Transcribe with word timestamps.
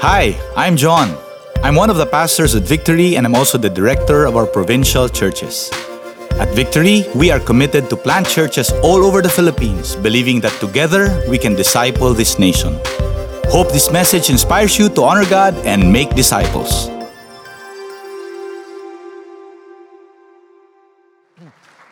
Hi, 0.00 0.32
I'm 0.56 0.78
John. 0.78 1.14
I'm 1.62 1.74
one 1.74 1.90
of 1.90 1.98
the 1.98 2.06
pastors 2.06 2.54
at 2.54 2.62
Victory 2.62 3.16
and 3.16 3.26
I'm 3.26 3.34
also 3.34 3.58
the 3.58 3.68
director 3.68 4.24
of 4.24 4.34
our 4.34 4.46
provincial 4.46 5.10
churches. 5.10 5.68
At 6.40 6.48
Victory, 6.54 7.04
we 7.14 7.30
are 7.30 7.38
committed 7.38 7.90
to 7.90 7.96
plant 7.96 8.26
churches 8.26 8.72
all 8.82 9.04
over 9.04 9.20
the 9.20 9.28
Philippines, 9.28 9.96
believing 9.96 10.40
that 10.40 10.58
together 10.58 11.22
we 11.28 11.36
can 11.36 11.54
disciple 11.54 12.14
this 12.14 12.38
nation. 12.38 12.80
Hope 13.52 13.72
this 13.72 13.92
message 13.92 14.30
inspires 14.30 14.78
you 14.78 14.88
to 14.88 15.02
honor 15.02 15.28
God 15.28 15.52
and 15.68 15.92
make 15.92 16.14
disciples. 16.16 16.88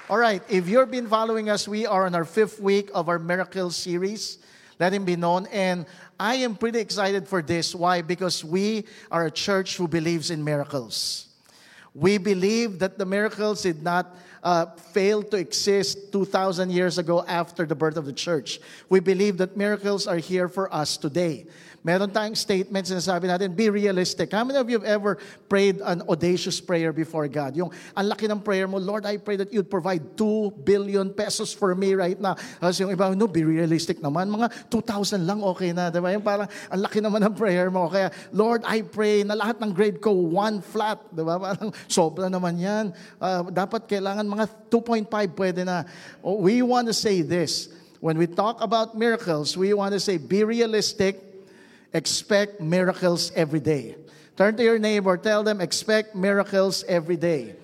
All 0.09 0.17
right, 0.17 0.41
if 0.49 0.67
you've 0.67 0.91
been 0.91 1.09
following 1.09 1.51
us, 1.51 1.69
we 1.69 1.85
are 1.85 2.07
on 2.07 2.15
our 2.15 2.25
fifth 2.25 2.59
week 2.59 2.89
of 2.95 3.11
our 3.11 3.19
miracle 3.19 3.69
series. 3.69 4.39
Let 4.81 4.95
him 4.95 5.05
be 5.05 5.17
known. 5.17 5.47
And 5.53 5.87
I 6.21 6.37
am 6.37 6.57
pretty 6.57 6.81
excited 6.81 7.29
for 7.29 7.43
this. 7.43 7.75
Why? 7.75 8.03
Because 8.03 8.45
we 8.45 8.87
are 9.11 9.27
a 9.27 9.31
church 9.31 9.77
who 9.77 9.87
believes 9.87 10.31
in 10.31 10.43
miracles. 10.43 11.27
We 11.95 12.19
believe 12.19 12.81
that 12.81 12.99
the 12.99 13.07
miracles 13.07 13.63
did 13.63 13.83
not 13.83 14.17
uh, 14.43 14.67
fail 14.67 15.23
to 15.23 15.37
exist 15.37 16.13
2,000 16.13 16.71
years 16.71 16.99
ago 16.99 17.25
after 17.27 17.67
the 17.67 17.75
birth 17.75 17.97
of 17.97 18.05
the 18.05 18.13
church. 18.13 18.61
We 18.89 19.01
believe 19.01 19.39
that 19.39 19.57
miracles 19.57 20.07
are 20.07 20.17
here 20.17 20.49
for 20.49 20.73
us 20.73 20.97
today. 20.97 21.47
Meron 21.87 22.11
tayong 22.11 22.35
statements 22.35 22.91
na 22.91 22.99
sabi 22.99 23.31
natin, 23.31 23.55
be 23.55 23.71
realistic. 23.71 24.35
How 24.35 24.43
many 24.43 24.59
of 24.59 24.67
you 24.67 24.83
have 24.83 24.89
ever 24.89 25.15
prayed 25.47 25.79
an 25.79 26.03
audacious 26.11 26.59
prayer 26.59 26.91
before 26.91 27.31
God? 27.31 27.55
Yung 27.55 27.71
ang 27.95 28.07
laki 28.11 28.27
ng 28.27 28.43
prayer 28.43 28.67
mo, 28.67 28.83
Lord, 28.83 29.07
I 29.07 29.15
pray 29.15 29.39
that 29.39 29.55
you'd 29.55 29.71
provide 29.71 30.19
2 30.19 30.67
billion 30.67 31.15
pesos 31.15 31.55
for 31.55 31.79
me 31.79 31.95
right 31.95 32.19
now. 32.19 32.35
Tapos 32.59 32.75
yung 32.83 32.91
iba, 32.91 33.15
no, 33.15 33.31
be 33.31 33.47
realistic 33.47 34.03
naman. 34.03 34.27
Mga 34.27 34.51
2,000 34.67 35.23
lang 35.23 35.39
okay 35.47 35.71
na. 35.71 35.87
Diba? 35.95 36.11
Yung 36.11 36.27
parang, 36.27 36.51
ang 36.67 36.81
laki 36.83 36.99
naman 36.99 37.23
ng 37.31 37.35
prayer 37.39 37.71
mo. 37.71 37.87
Kaya, 37.87 38.11
Lord, 38.35 38.67
I 38.67 38.83
pray 38.83 39.23
na 39.23 39.39
lahat 39.39 39.63
ng 39.63 39.71
grade 39.71 40.03
ko, 40.03 40.11
one 40.11 40.59
flat. 40.59 40.99
Diba? 41.15 41.39
Parang 41.39 41.71
sobra 41.87 42.27
naman 42.27 42.59
yan. 42.59 42.91
Uh, 43.23 43.55
dapat 43.55 43.87
kailangan 43.87 44.27
mga 44.27 44.51
2.5 44.67 45.07
pwede 45.39 45.63
na. 45.63 45.87
Oh, 46.27 46.43
we 46.43 46.59
want 46.59 46.91
to 46.91 46.95
say 46.95 47.23
this. 47.23 47.71
When 47.99 48.19
we 48.19 48.27
talk 48.31 48.63
about 48.63 48.95
miracles, 48.95 49.59
we 49.59 49.75
want 49.75 49.91
to 49.95 49.99
say, 49.99 50.19
be 50.19 50.47
realistic, 50.47 51.28
expect 51.93 52.61
miracles 52.61 53.33
every 53.35 53.61
day. 53.61 53.97
Turn 54.37 54.57
to 54.57 54.63
your 54.63 54.79
neighbor, 54.79 55.17
tell 55.17 55.43
them, 55.43 55.61
expect 55.61 56.15
miracles 56.15 56.85
every 56.87 57.17
day. 57.17 57.57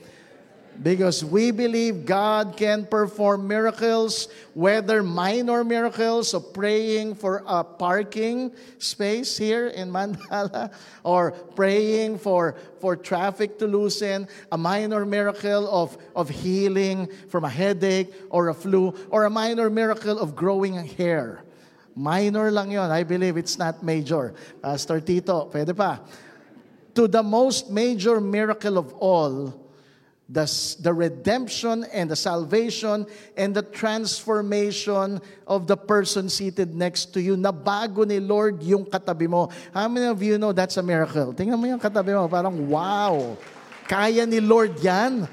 Because 0.82 1.24
we 1.24 1.52
believe 1.52 2.04
God 2.04 2.56
can 2.56 2.84
perform 2.84 3.46
miracles, 3.46 4.26
whether 4.54 5.04
minor 5.04 5.62
miracles 5.62 6.34
of 6.34 6.52
praying 6.52 7.14
for 7.14 7.44
a 7.46 7.62
parking 7.62 8.50
space 8.78 9.38
here 9.38 9.68
in 9.68 9.88
Mandala, 9.92 10.72
or 11.04 11.30
praying 11.30 12.18
for, 12.18 12.56
for 12.80 12.96
traffic 12.96 13.56
to 13.60 13.68
loosen, 13.68 14.26
a 14.50 14.58
minor 14.58 15.06
miracle 15.06 15.70
of, 15.70 15.96
of 16.16 16.28
healing 16.28 17.08
from 17.28 17.44
a 17.44 17.48
headache 17.48 18.12
or 18.30 18.48
a 18.48 18.54
flu, 18.54 18.92
or 19.10 19.26
a 19.26 19.30
minor 19.30 19.70
miracle 19.70 20.18
of 20.18 20.34
growing 20.34 20.74
hair. 20.74 21.44
Minor 21.94 22.50
lang 22.50 22.74
yon. 22.74 22.90
I 22.90 23.06
believe 23.06 23.38
it's 23.38 23.58
not 23.58 23.82
major. 23.82 24.34
Pastor 24.62 24.98
Tito, 24.98 25.46
pwede 25.50 25.70
pa. 25.76 26.02
To 26.94 27.06
the 27.06 27.22
most 27.22 27.70
major 27.70 28.20
miracle 28.20 28.78
of 28.78 28.94
all, 28.98 29.54
the, 30.28 30.46
the 30.80 30.92
redemption 30.92 31.84
and 31.92 32.10
the 32.10 32.16
salvation 32.16 33.06
and 33.36 33.54
the 33.54 33.62
transformation 33.62 35.20
of 35.46 35.66
the 35.66 35.76
person 35.76 36.28
seated 36.28 36.74
next 36.74 37.12
to 37.12 37.20
you. 37.20 37.36
Nabago 37.36 38.06
ni 38.06 38.18
Lord 38.18 38.62
yung 38.62 38.86
katabi 38.86 39.28
mo. 39.28 39.50
How 39.72 39.88
many 39.88 40.06
of 40.06 40.22
you 40.22 40.38
know 40.38 40.52
that's 40.52 40.76
a 40.76 40.82
miracle? 40.82 41.34
Tingnan 41.34 41.58
mo 41.58 41.66
yung 41.66 41.80
katabi 41.80 42.16
mo, 42.16 42.26
parang 42.28 42.68
wow. 42.68 43.36
Kaya 43.86 44.24
ni 44.26 44.40
Lord 44.40 44.80
yan. 44.80 45.28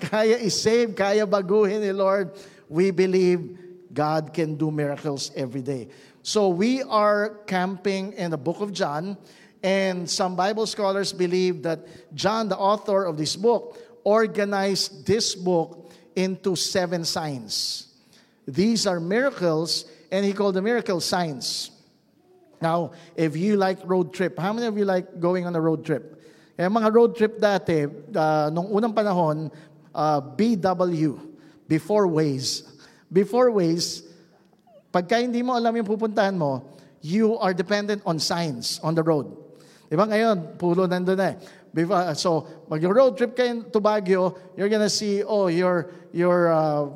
Kaya 0.00 0.40
isave, 0.40 0.96
kaya 0.96 1.28
baguhin 1.28 1.84
ni 1.84 1.92
Lord. 1.92 2.32
We 2.70 2.90
believe 2.90 3.60
God 3.92 4.32
can 4.32 4.56
do 4.56 4.70
miracles 4.70 5.30
every 5.34 5.62
day. 5.62 5.88
So 6.22 6.48
we 6.48 6.82
are 6.82 7.40
camping 7.46 8.12
in 8.14 8.30
the 8.30 8.38
book 8.38 8.60
of 8.60 8.72
John, 8.72 9.16
and 9.62 10.08
some 10.08 10.36
Bible 10.36 10.66
scholars 10.66 11.12
believe 11.12 11.62
that 11.62 11.86
John, 12.14 12.48
the 12.48 12.56
author 12.56 13.04
of 13.04 13.16
this 13.16 13.36
book, 13.36 13.78
organized 14.04 15.06
this 15.06 15.34
book 15.34 15.92
into 16.16 16.56
seven 16.56 17.04
signs. 17.04 17.88
These 18.46 18.86
are 18.86 19.00
miracles, 19.00 19.84
and 20.10 20.24
he 20.24 20.32
called 20.32 20.54
the 20.54 20.62
miracle 20.62 21.00
signs. 21.00 21.70
Now, 22.60 22.92
if 23.16 23.36
you 23.36 23.56
like 23.56 23.78
road 23.84 24.12
trip, 24.12 24.38
how 24.38 24.52
many 24.52 24.66
of 24.66 24.76
you 24.76 24.84
like 24.84 25.20
going 25.20 25.46
on 25.46 25.56
a 25.56 25.60
road 25.60 25.84
trip? 25.84 26.20
Eh, 26.58 26.68
mga 26.68 26.92
road 26.92 27.16
trip 27.16 27.40
dati, 27.40 27.88
uh, 27.88 28.50
nung 28.52 28.68
unang 28.68 28.92
panahon, 28.92 29.48
uh, 29.94 30.20
BW, 30.20 31.16
before 31.66 32.06
Waze. 32.06 32.69
Before 33.10 33.50
Waze, 33.50 34.06
pagka 34.94 35.18
hindi 35.18 35.42
mo 35.42 35.58
alam 35.58 35.74
yung 35.74 35.86
pupuntahan 35.86 36.38
mo, 36.38 36.62
you 37.02 37.34
are 37.42 37.52
dependent 37.52 38.02
on 38.06 38.22
signs 38.22 38.78
on 38.86 38.94
the 38.94 39.02
road. 39.02 39.26
Di 39.90 39.98
ba 39.98 40.06
ngayon, 40.06 40.54
puro 40.54 40.86
nandun 40.86 41.18
na 41.18 41.34
eh. 41.34 41.36
Before, 41.74 42.14
so, 42.14 42.46
mag 42.70 42.82
road 42.82 43.18
trip 43.18 43.34
kayo 43.34 43.66
to 43.70 43.80
Baguio, 43.82 44.38
you're 44.54 44.70
gonna 44.70 44.90
see, 44.90 45.22
oh, 45.22 45.46
you're, 45.50 45.90
you're 46.14 46.50
uh, 46.50 46.86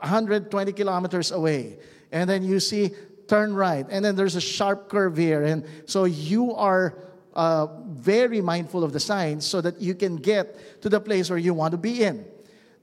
120 0.00 0.48
kilometers 0.72 1.32
away. 1.32 1.76
And 2.12 2.28
then 2.28 2.44
you 2.44 2.60
see, 2.60 2.92
turn 3.28 3.52
right. 3.52 3.84
And 3.90 4.04
then 4.04 4.16
there's 4.16 4.36
a 4.36 4.40
sharp 4.40 4.88
curve 4.88 5.16
here. 5.16 5.44
And 5.44 5.64
so 5.84 6.04
you 6.04 6.54
are 6.54 6.96
uh, 7.34 7.66
very 7.88 8.40
mindful 8.40 8.82
of 8.82 8.92
the 8.92 9.00
signs 9.00 9.44
so 9.44 9.60
that 9.60 9.80
you 9.80 9.94
can 9.94 10.16
get 10.16 10.80
to 10.82 10.88
the 10.88 11.00
place 11.00 11.28
where 11.28 11.38
you 11.38 11.52
want 11.52 11.72
to 11.72 11.78
be 11.78 12.02
in. 12.02 12.24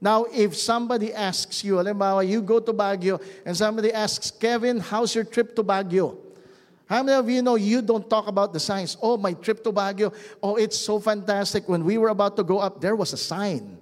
Now, 0.00 0.26
if 0.32 0.56
somebody 0.56 1.12
asks 1.12 1.64
you, 1.64 1.74
halimbawa, 1.74 2.28
you 2.28 2.42
go 2.42 2.60
to 2.60 2.72
Baguio, 2.72 3.22
and 3.44 3.56
somebody 3.56 3.92
asks, 3.92 4.30
Kevin, 4.30 4.78
how's 4.78 5.14
your 5.14 5.24
trip 5.24 5.56
to 5.56 5.64
Baguio? 5.64 6.18
How 6.88 7.02
many 7.02 7.18
of 7.18 7.28
you 7.28 7.42
know 7.42 7.56
you 7.56 7.82
don't 7.82 8.08
talk 8.08 8.28
about 8.28 8.52
the 8.52 8.60
signs? 8.60 8.96
Oh, 9.02 9.16
my 9.16 9.32
trip 9.32 9.64
to 9.64 9.72
Baguio. 9.72 10.14
Oh, 10.42 10.56
it's 10.56 10.78
so 10.78 11.00
fantastic. 11.00 11.68
When 11.68 11.84
we 11.84 11.98
were 11.98 12.10
about 12.10 12.36
to 12.36 12.44
go 12.44 12.58
up, 12.58 12.80
there 12.80 12.94
was 12.94 13.12
a 13.12 13.16
sign. 13.16 13.75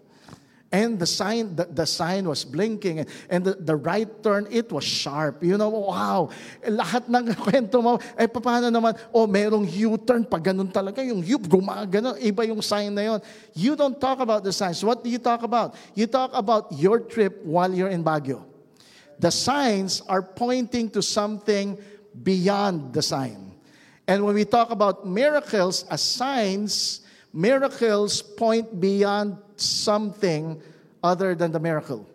And 0.75 0.99
the 0.99 1.07
sign, 1.07 1.55
the, 1.55 1.71
the 1.71 1.87
sign 1.87 2.27
was 2.27 2.43
blinking. 2.43 3.07
And, 3.31 3.45
the, 3.47 3.55
the 3.55 3.77
right 3.77 4.11
turn, 4.25 4.49
it 4.51 4.73
was 4.73 4.83
sharp. 4.83 5.39
You 5.39 5.55
know, 5.57 5.71
wow. 5.71 6.31
Lahat 6.67 7.07
ng 7.07 7.31
kwento 7.47 7.79
mo, 7.79 8.03
eh 8.19 8.27
paano 8.27 8.75
naman, 8.75 8.99
oh, 9.15 9.31
merong 9.31 9.71
U-turn, 9.71 10.27
pag 10.27 10.51
ganun 10.51 10.75
talaga, 10.75 10.99
yung 11.07 11.23
U, 11.23 11.39
gumagano, 11.39 12.19
iba 12.19 12.43
yung 12.43 12.59
sign 12.59 12.91
na 12.91 13.07
yon. 13.07 13.21
You 13.55 13.79
don't 13.79 13.95
talk 14.03 14.19
about 14.19 14.43
the 14.43 14.51
signs. 14.51 14.83
What 14.83 15.07
do 15.07 15.15
you 15.15 15.23
talk 15.23 15.47
about? 15.47 15.79
You 15.95 16.11
talk 16.11 16.35
about 16.35 16.75
your 16.75 16.99
trip 16.99 17.39
while 17.47 17.71
you're 17.71 17.95
in 17.95 18.03
Baguio. 18.03 18.43
The 19.23 19.31
signs 19.31 20.03
are 20.11 20.27
pointing 20.27 20.91
to 20.91 21.07
something 21.07 21.79
beyond 22.11 22.99
the 22.99 23.03
sign. 23.03 23.55
And 24.11 24.27
when 24.27 24.35
we 24.35 24.43
talk 24.43 24.75
about 24.75 25.07
miracles 25.07 25.87
as 25.87 26.03
signs, 26.03 27.07
miracles 27.31 28.23
point 28.23 28.75
beyond 28.83 29.39
something 29.57 30.61
other 31.03 31.35
than 31.35 31.53
the 31.53 31.61
miracle. 31.61 32.09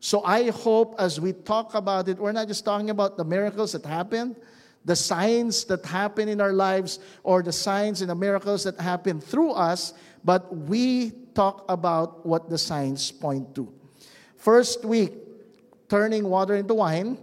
So 0.00 0.24
I 0.24 0.50
hope 0.50 0.94
as 0.98 1.20
we 1.20 1.32
talk 1.32 1.74
about 1.74 2.08
it, 2.08 2.18
we're 2.18 2.32
not 2.32 2.48
just 2.48 2.64
talking 2.64 2.88
about 2.88 3.16
the 3.18 3.24
miracles 3.24 3.72
that 3.72 3.84
happened, 3.84 4.36
the 4.84 4.96
signs 4.96 5.64
that 5.64 5.84
happen 5.84 6.28
in 6.28 6.40
our 6.40 6.54
lives, 6.54 7.00
or 7.22 7.42
the 7.42 7.52
signs 7.52 8.00
and 8.00 8.08
the 8.08 8.14
miracles 8.14 8.64
that 8.64 8.80
happen 8.80 9.20
through 9.20 9.52
us, 9.52 9.92
but 10.24 10.54
we 10.56 11.10
talk 11.34 11.64
about 11.68 12.24
what 12.24 12.48
the 12.48 12.56
signs 12.56 13.12
point 13.12 13.54
to. 13.54 13.70
First 14.36 14.86
week, 14.86 15.12
turning 15.88 16.24
water 16.24 16.56
into 16.56 16.72
wine. 16.72 17.18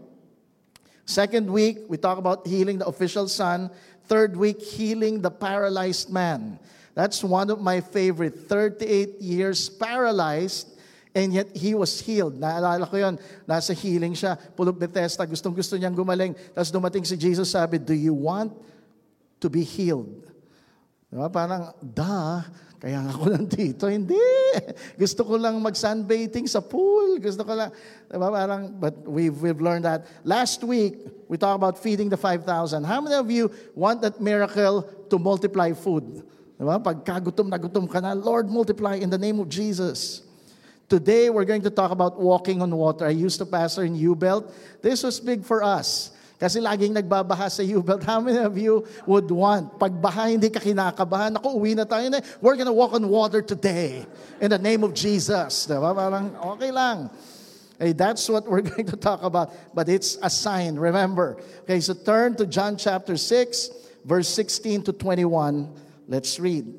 Second 1.06 1.50
week, 1.50 1.80
we 1.88 1.98
talk 1.98 2.20
about 2.20 2.46
healing 2.46 2.78
the 2.78 2.86
official 2.86 3.28
son. 3.28 3.72
Third 4.06 4.38
week, 4.38 4.62
healing 4.62 5.22
the 5.22 5.32
paralyzed 5.32 6.12
man. 6.12 6.60
That's 6.98 7.22
one 7.22 7.54
of 7.54 7.62
my 7.62 7.78
favorite. 7.78 8.50
38 8.50 9.22
years 9.22 9.70
paralyzed, 9.70 10.74
and 11.14 11.30
yet 11.30 11.54
he 11.54 11.78
was 11.78 12.02
healed. 12.02 12.42
Naalala 12.42 12.90
ko 12.90 12.98
yun, 12.98 13.22
nasa 13.46 13.78
healing 13.78 14.18
siya, 14.18 14.34
pulo 14.58 14.74
Bethesda, 14.74 15.22
gustong 15.30 15.54
gusto 15.54 15.78
niyang 15.78 15.94
gumaling. 15.94 16.34
Tapos 16.58 16.74
dumating 16.74 17.06
si 17.06 17.14
Jesus, 17.14 17.54
sabi, 17.54 17.78
do 17.78 17.94
you 17.94 18.18
want 18.18 18.50
to 19.38 19.46
be 19.46 19.62
healed? 19.62 20.26
Diba? 21.14 21.30
Parang, 21.30 21.70
da, 21.86 22.50
kaya 22.82 23.06
ako 23.14 23.30
nandito. 23.30 23.86
Hindi. 23.94 24.18
Gusto 24.98 25.22
ko 25.22 25.38
lang 25.38 25.62
mag-sunbathing 25.62 26.50
sa 26.50 26.66
pool. 26.66 27.22
Gusto 27.22 27.46
ko 27.46 27.54
lang, 27.54 27.70
diba? 28.10 28.28
Parang, 28.34 28.74
but 28.74 29.06
we've, 29.06 29.38
we've 29.38 29.62
learned 29.62 29.86
that. 29.86 30.02
Last 30.26 30.66
week, 30.66 30.98
we 31.30 31.38
talked 31.38 31.62
about 31.62 31.78
feeding 31.78 32.10
the 32.10 32.18
5,000. 32.18 32.42
How 32.90 33.06
many 33.06 33.14
of 33.14 33.30
you 33.30 33.54
want 33.78 34.02
that 34.02 34.18
miracle 34.18 34.82
to 35.14 35.22
multiply 35.22 35.78
food? 35.78 36.26
Diba? 36.58 36.82
Pagka 36.82 37.22
gutom 37.22 37.48
na 37.50 37.58
gutom 37.58 37.86
ka 37.86 38.02
na, 38.02 38.14
Lord, 38.14 38.50
multiply 38.50 38.98
in 38.98 39.10
the 39.10 39.18
name 39.18 39.40
of 39.40 39.48
Jesus. 39.50 40.26
Today, 40.90 41.30
we're 41.30 41.46
going 41.46 41.62
to 41.64 41.70
talk 41.70 41.92
about 41.92 42.20
walking 42.20 42.62
on 42.62 42.74
water. 42.74 43.06
I 43.06 43.14
used 43.14 43.38
to 43.40 43.46
pastor 43.46 43.84
in 43.84 43.96
U-Belt. 43.96 44.50
This 44.82 45.04
was 45.04 45.20
big 45.20 45.44
for 45.44 45.62
us 45.62 46.16
Kasi 46.38 46.62
laging 46.62 46.94
nagbabaha 46.94 47.50
sa 47.50 47.66
U-Belt. 47.66 48.06
How 48.06 48.22
many 48.22 48.38
of 48.38 48.54
you 48.54 48.86
would 49.10 49.26
want? 49.34 49.74
Pag 49.82 49.98
baha, 49.98 50.30
hindi 50.30 50.54
ka 50.54 50.62
kinakabahan. 50.62 51.34
Ako, 51.42 51.58
uwi 51.58 51.74
na 51.74 51.82
tayo 51.82 52.06
na. 52.14 52.22
We're 52.38 52.54
gonna 52.54 52.74
walk 52.74 52.94
on 52.94 53.10
water 53.10 53.42
today. 53.42 54.06
In 54.38 54.54
the 54.54 54.62
name 54.62 54.86
of 54.86 54.94
Jesus. 54.94 55.66
Diba? 55.66 55.98
Parang 55.98 56.38
okay 56.54 56.70
lang. 56.70 57.10
Hey, 57.82 57.98
that's 57.98 58.30
what 58.30 58.46
we're 58.46 58.62
going 58.70 58.86
to 58.86 58.98
talk 58.98 59.26
about. 59.26 59.50
But 59.74 59.90
it's 59.90 60.22
a 60.22 60.30
sign, 60.30 60.78
remember. 60.78 61.42
Okay, 61.66 61.82
so 61.82 61.98
turn 61.98 62.38
to 62.38 62.46
John 62.46 62.78
chapter 62.78 63.18
6, 63.18 64.06
verse 64.06 64.30
16 64.30 64.90
to 64.90 64.94
21. 64.94 65.70
Let's 66.08 66.40
read. 66.40 66.74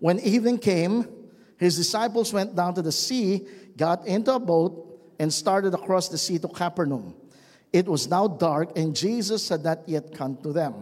When 0.00 0.18
evening 0.20 0.58
came, 0.58 1.06
his 1.56 1.76
disciples 1.76 2.32
went 2.32 2.56
down 2.56 2.74
to 2.74 2.82
the 2.82 2.92
sea, 2.92 3.46
got 3.76 4.06
into 4.06 4.34
a 4.34 4.40
boat, 4.40 5.00
and 5.18 5.32
started 5.32 5.74
across 5.74 6.08
the 6.08 6.18
sea 6.18 6.38
to 6.40 6.48
Capernaum. 6.48 7.14
It 7.72 7.86
was 7.86 8.08
now 8.08 8.26
dark, 8.26 8.76
and 8.76 8.94
Jesus 8.94 9.48
had 9.48 9.64
not 9.64 9.88
yet 9.88 10.12
come 10.14 10.36
to 10.42 10.52
them. 10.52 10.74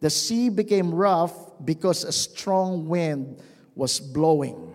The 0.00 0.10
sea 0.10 0.48
became 0.48 0.94
rough 0.94 1.32
because 1.64 2.04
a 2.04 2.12
strong 2.12 2.86
wind 2.88 3.42
was 3.74 3.98
blowing. 3.98 4.74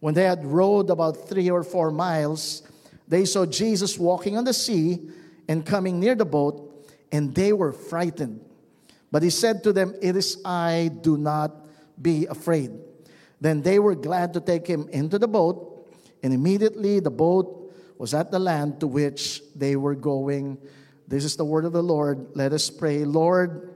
When 0.00 0.14
they 0.14 0.24
had 0.24 0.44
rowed 0.44 0.90
about 0.90 1.28
three 1.28 1.50
or 1.50 1.62
four 1.62 1.90
miles, 1.90 2.62
they 3.06 3.24
saw 3.24 3.46
Jesus 3.46 3.98
walking 3.98 4.36
on 4.36 4.44
the 4.44 4.52
sea 4.52 5.08
and 5.48 5.64
coming 5.64 5.98
near 5.98 6.14
the 6.14 6.24
boat, 6.24 6.86
and 7.10 7.34
they 7.34 7.52
were 7.52 7.72
frightened. 7.72 8.44
But 9.10 9.22
he 9.22 9.30
said 9.30 9.62
to 9.64 9.72
them, 9.72 9.94
It 10.02 10.16
is 10.16 10.40
I, 10.44 10.90
do 11.00 11.16
not 11.16 11.66
be 12.00 12.26
afraid. 12.26 12.70
Then 13.40 13.62
they 13.62 13.78
were 13.78 13.94
glad 13.94 14.34
to 14.34 14.40
take 14.40 14.66
him 14.66 14.88
into 14.90 15.18
the 15.18 15.28
boat, 15.28 15.88
and 16.22 16.32
immediately 16.32 17.00
the 17.00 17.10
boat 17.10 17.72
was 17.98 18.14
at 18.14 18.30
the 18.30 18.38
land 18.38 18.80
to 18.80 18.86
which 18.86 19.42
they 19.54 19.76
were 19.76 19.94
going. 19.94 20.58
This 21.06 21.24
is 21.24 21.36
the 21.36 21.44
word 21.44 21.64
of 21.64 21.72
the 21.72 21.82
Lord. 21.82 22.28
Let 22.34 22.52
us 22.52 22.70
pray. 22.70 23.04
Lord, 23.04 23.74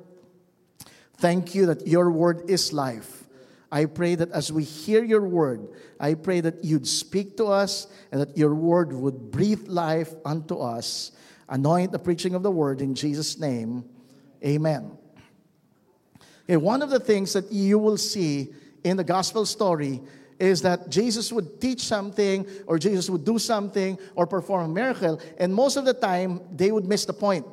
thank 1.17 1.55
you 1.55 1.67
that 1.67 1.87
your 1.87 2.11
word 2.11 2.51
is 2.51 2.73
life. 2.73 3.25
I 3.71 3.87
pray 3.87 4.17
that 4.17 4.31
as 4.33 4.53
we 4.53 4.65
hear 4.65 5.03
your 5.03 5.27
word, 5.27 5.67
I 5.99 6.15
pray 6.15 6.43
that 6.43 6.63
you'd 6.63 6.87
speak 6.87 7.39
to 7.39 7.47
us 7.47 7.87
and 8.11 8.21
that 8.21 8.37
your 8.37 8.55
word 8.55 8.93
would 8.93 9.31
breathe 9.31 9.67
life 9.67 10.13
unto 10.27 10.59
us. 10.59 11.13
Anoint 11.49 11.91
the 11.91 11.99
preaching 11.99 12.35
of 12.35 12.43
the 12.43 12.51
word 12.51 12.83
in 12.83 12.95
Jesus' 12.95 13.39
name. 13.39 13.85
Amen. 14.45 14.99
Okay, 16.45 16.57
one 16.57 16.83
of 16.83 16.91
the 16.91 17.01
things 17.01 17.33
that 17.33 17.51
you 17.53 17.79
will 17.79 17.97
see 17.97 18.53
in 18.85 18.97
the 18.97 19.05
gospel 19.05 19.47
story 19.47 20.01
is 20.39 20.63
that 20.63 20.91
Jesus 20.91 21.33
would 21.33 21.61
teach 21.61 21.83
something 21.83 22.45
or 22.67 22.79
Jesus 22.79 23.09
would 23.09 23.25
do 23.25 23.39
something 23.39 23.97
or 24.17 24.27
perform 24.27 24.65
a 24.65 24.75
miracle, 24.75 25.21
and 25.39 25.55
most 25.55 25.77
of 25.77 25.85
the 25.85 25.95
time, 25.95 26.41
they 26.55 26.73
would 26.73 26.85
miss 26.85 27.05
the 27.05 27.13
point. 27.13 27.47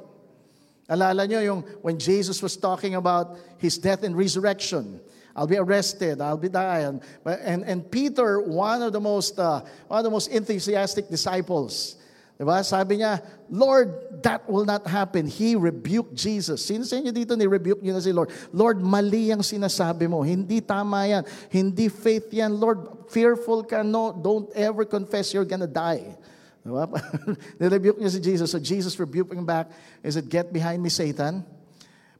Alala 0.89 1.27
nyo 1.27 1.39
yung 1.39 1.61
when 1.85 1.99
Jesus 1.99 2.41
was 2.41 2.57
talking 2.57 2.95
about 2.95 3.37
his 3.59 3.77
death 3.77 4.01
and 4.01 4.17
resurrection. 4.17 4.99
I'll 5.35 5.45
be 5.45 5.57
arrested, 5.57 6.19
I'll 6.19 6.35
be 6.35 6.49
dying. 6.49 6.99
And, 7.23 7.63
and 7.63 7.89
Peter, 7.91 8.41
one 8.41 8.81
of 8.81 8.91
the 8.91 8.99
most, 8.99 9.37
uh, 9.37 9.61
one 9.87 9.99
of 9.99 10.03
the 10.03 10.09
most 10.09 10.29
enthusiastic 10.29 11.09
disciples, 11.09 11.95
Diba? 12.39 12.63
Sabi 12.63 13.03
niya, 13.03 13.19
Lord, 13.51 14.23
that 14.23 14.47
will 14.47 14.63
not 14.63 14.87
happen. 14.87 15.27
He 15.27 15.59
rebuked 15.59 16.15
Jesus. 16.15 16.63
Sino 16.63 16.87
sa 16.87 16.95
inyo 16.95 17.11
dito 17.11 17.35
ni-rebuke 17.35 17.83
niyo 17.83 17.91
na 17.91 17.99
si 17.99 18.15
Lord? 18.15 18.31
Lord, 18.55 18.79
mali 18.79 19.27
ang 19.27 19.43
sinasabi 19.43 20.07
mo. 20.07 20.23
Hindi 20.23 20.63
tama 20.63 21.03
yan. 21.03 21.27
Hindi 21.51 21.91
faith 21.91 22.31
yan. 22.31 22.55
Lord, 22.55 23.11
fearful 23.11 23.67
ka. 23.67 23.83
No, 23.83 24.15
don't 24.15 24.47
ever 24.55 24.87
confess 24.87 25.35
you're 25.35 25.43
gonna 25.43 25.67
die. 25.67 26.15
Diba? 26.63 26.87
Nirebuke 27.59 27.99
niya 27.99 28.15
si 28.15 28.23
Jesus. 28.23 28.55
So 28.55 28.59
Jesus 28.63 28.95
rebuking 28.95 29.43
back. 29.43 29.67
Is 29.99 30.15
it, 30.15 30.31
get 30.31 30.55
behind 30.55 30.79
me, 30.79 30.87
Satan? 30.87 31.43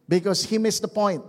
Because 0.03 0.43
he 0.43 0.59
missed 0.59 0.83
the 0.83 0.91
point. 0.91 1.23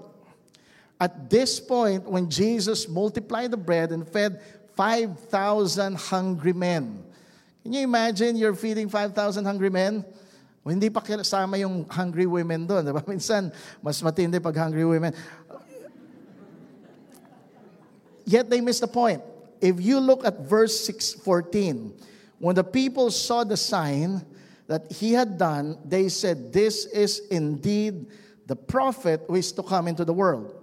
At 0.99 1.31
this 1.31 1.63
point, 1.63 2.11
when 2.11 2.27
Jesus 2.27 2.91
multiplied 2.91 3.55
the 3.55 3.57
bread 3.57 3.95
and 3.95 4.03
fed 4.03 4.43
5,000 4.75 5.95
hungry 5.95 6.53
men, 6.53 7.07
Can 7.63 7.73
you 7.73 7.83
imagine 7.83 8.37
you're 8.37 8.55
feeding 8.55 8.89
5,000 8.89 9.45
hungry 9.45 9.71
men? 9.71 10.05
O, 10.65 10.71
hindi 10.71 10.89
pa 10.89 11.01
kasama 11.01 11.59
yung 11.61 11.89
hungry 11.89 12.27
women 12.27 12.67
doon. 12.67 12.85
Diba? 12.85 13.05
Minsan, 13.09 13.53
mas 13.83 14.01
matindi 14.01 14.41
pag 14.43 14.57
hungry 14.57 14.85
women. 14.85 15.13
Yet 18.25 18.49
they 18.49 18.61
miss 18.61 18.81
the 18.81 18.89
point. 18.89 19.23
If 19.61 19.81
you 19.81 20.01
look 20.01 20.25
at 20.25 20.41
verse 20.41 20.79
6, 20.87 21.21
14, 21.25 21.93
when 22.39 22.55
the 22.55 22.65
people 22.65 23.11
saw 23.11 23.45
the 23.45 23.57
sign 23.57 24.25
that 24.69 24.91
he 24.93 25.13
had 25.13 25.37
done, 25.37 25.77
they 25.85 26.09
said, 26.09 26.53
This 26.53 26.87
is 26.87 27.27
indeed 27.31 28.07
the 28.47 28.57
prophet 28.57 29.23
who 29.27 29.35
is 29.35 29.53
to 29.53 29.63
come 29.63 29.89
into 29.89 30.05
the 30.05 30.15
world. 30.15 30.55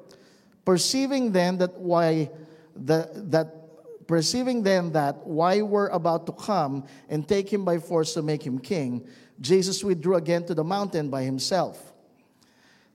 Perceiving 0.65 1.31
then 1.31 1.57
that 1.59 1.77
why 1.77 2.29
the, 2.75 3.09
that 3.29 3.66
Perceiving 4.07 4.63
then 4.63 4.93
that 4.93 5.27
why 5.27 5.61
we're 5.61 5.89
about 5.89 6.25
to 6.27 6.31
come 6.31 6.85
and 7.09 7.27
take 7.27 7.51
him 7.51 7.65
by 7.65 7.77
force 7.77 8.13
to 8.13 8.21
make 8.21 8.41
him 8.41 8.57
king, 8.57 9.05
Jesus 9.39 9.83
withdrew 9.83 10.15
again 10.15 10.45
to 10.45 10.55
the 10.55 10.63
mountain 10.63 11.09
by 11.09 11.23
himself. 11.23 11.93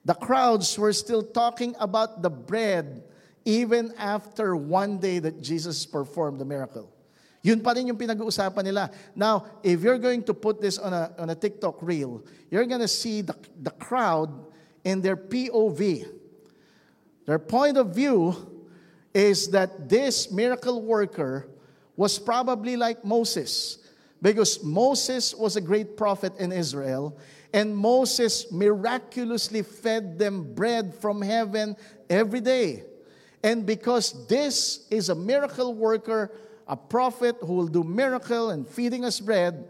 The 0.03 0.15
crowds 0.15 0.77
were 0.77 0.91
still 0.91 1.23
talking 1.23 1.75
about 1.79 2.21
the 2.21 2.29
bread 2.29 3.03
even 3.45 3.93
after 3.97 4.55
one 4.55 4.97
day 4.97 5.19
that 5.19 5.41
Jesus 5.41 5.85
performed 5.85 6.39
the 6.39 6.45
miracle. 6.45 6.89
Yun 7.43 7.59
pa 7.59 7.75
rin 7.75 7.87
yung 7.87 7.99
pinag-uusapan 7.99 8.63
nila. 8.63 8.89
Now, 9.15 9.45
if 9.61 9.83
you're 9.83 9.99
going 9.99 10.23
to 10.23 10.33
put 10.33 10.61
this 10.63 10.79
on 10.79 10.93
a, 10.95 11.11
on 11.19 11.29
a 11.29 11.35
TikTok 11.35 11.83
reel, 11.83 12.23
you're 12.49 12.65
to 12.65 12.87
see 12.87 13.21
the, 13.21 13.35
the 13.61 13.71
crowd 13.71 14.31
in 14.83 15.01
their 15.01 15.17
POV. 15.17 16.07
Their 17.25 17.39
point 17.39 17.77
of 17.77 17.93
view 17.93 18.52
is 19.13 19.49
that 19.49 19.89
this 19.89 20.31
miracle 20.31 20.81
worker 20.81 21.47
was 21.95 22.17
probably 22.17 22.75
like 22.75 23.05
Moses, 23.05 23.77
because 24.21 24.63
Moses 24.63 25.35
was 25.35 25.55
a 25.55 25.61
great 25.61 25.95
prophet 25.95 26.33
in 26.39 26.51
Israel, 26.51 27.17
and 27.53 27.75
Moses 27.77 28.51
miraculously 28.51 29.61
fed 29.61 30.17
them 30.17 30.55
bread 30.55 30.95
from 30.95 31.21
heaven 31.21 31.75
every 32.09 32.41
day. 32.41 32.83
And 33.43 33.65
because 33.65 34.25
this 34.27 34.87
is 34.89 35.09
a 35.09 35.15
miracle 35.15 35.75
worker, 35.75 36.31
a 36.67 36.77
prophet 36.77 37.35
who 37.41 37.53
will 37.53 37.67
do 37.67 37.83
miracle 37.83 38.49
and 38.49 38.67
feeding 38.67 39.05
us 39.05 39.19
bread, 39.19 39.67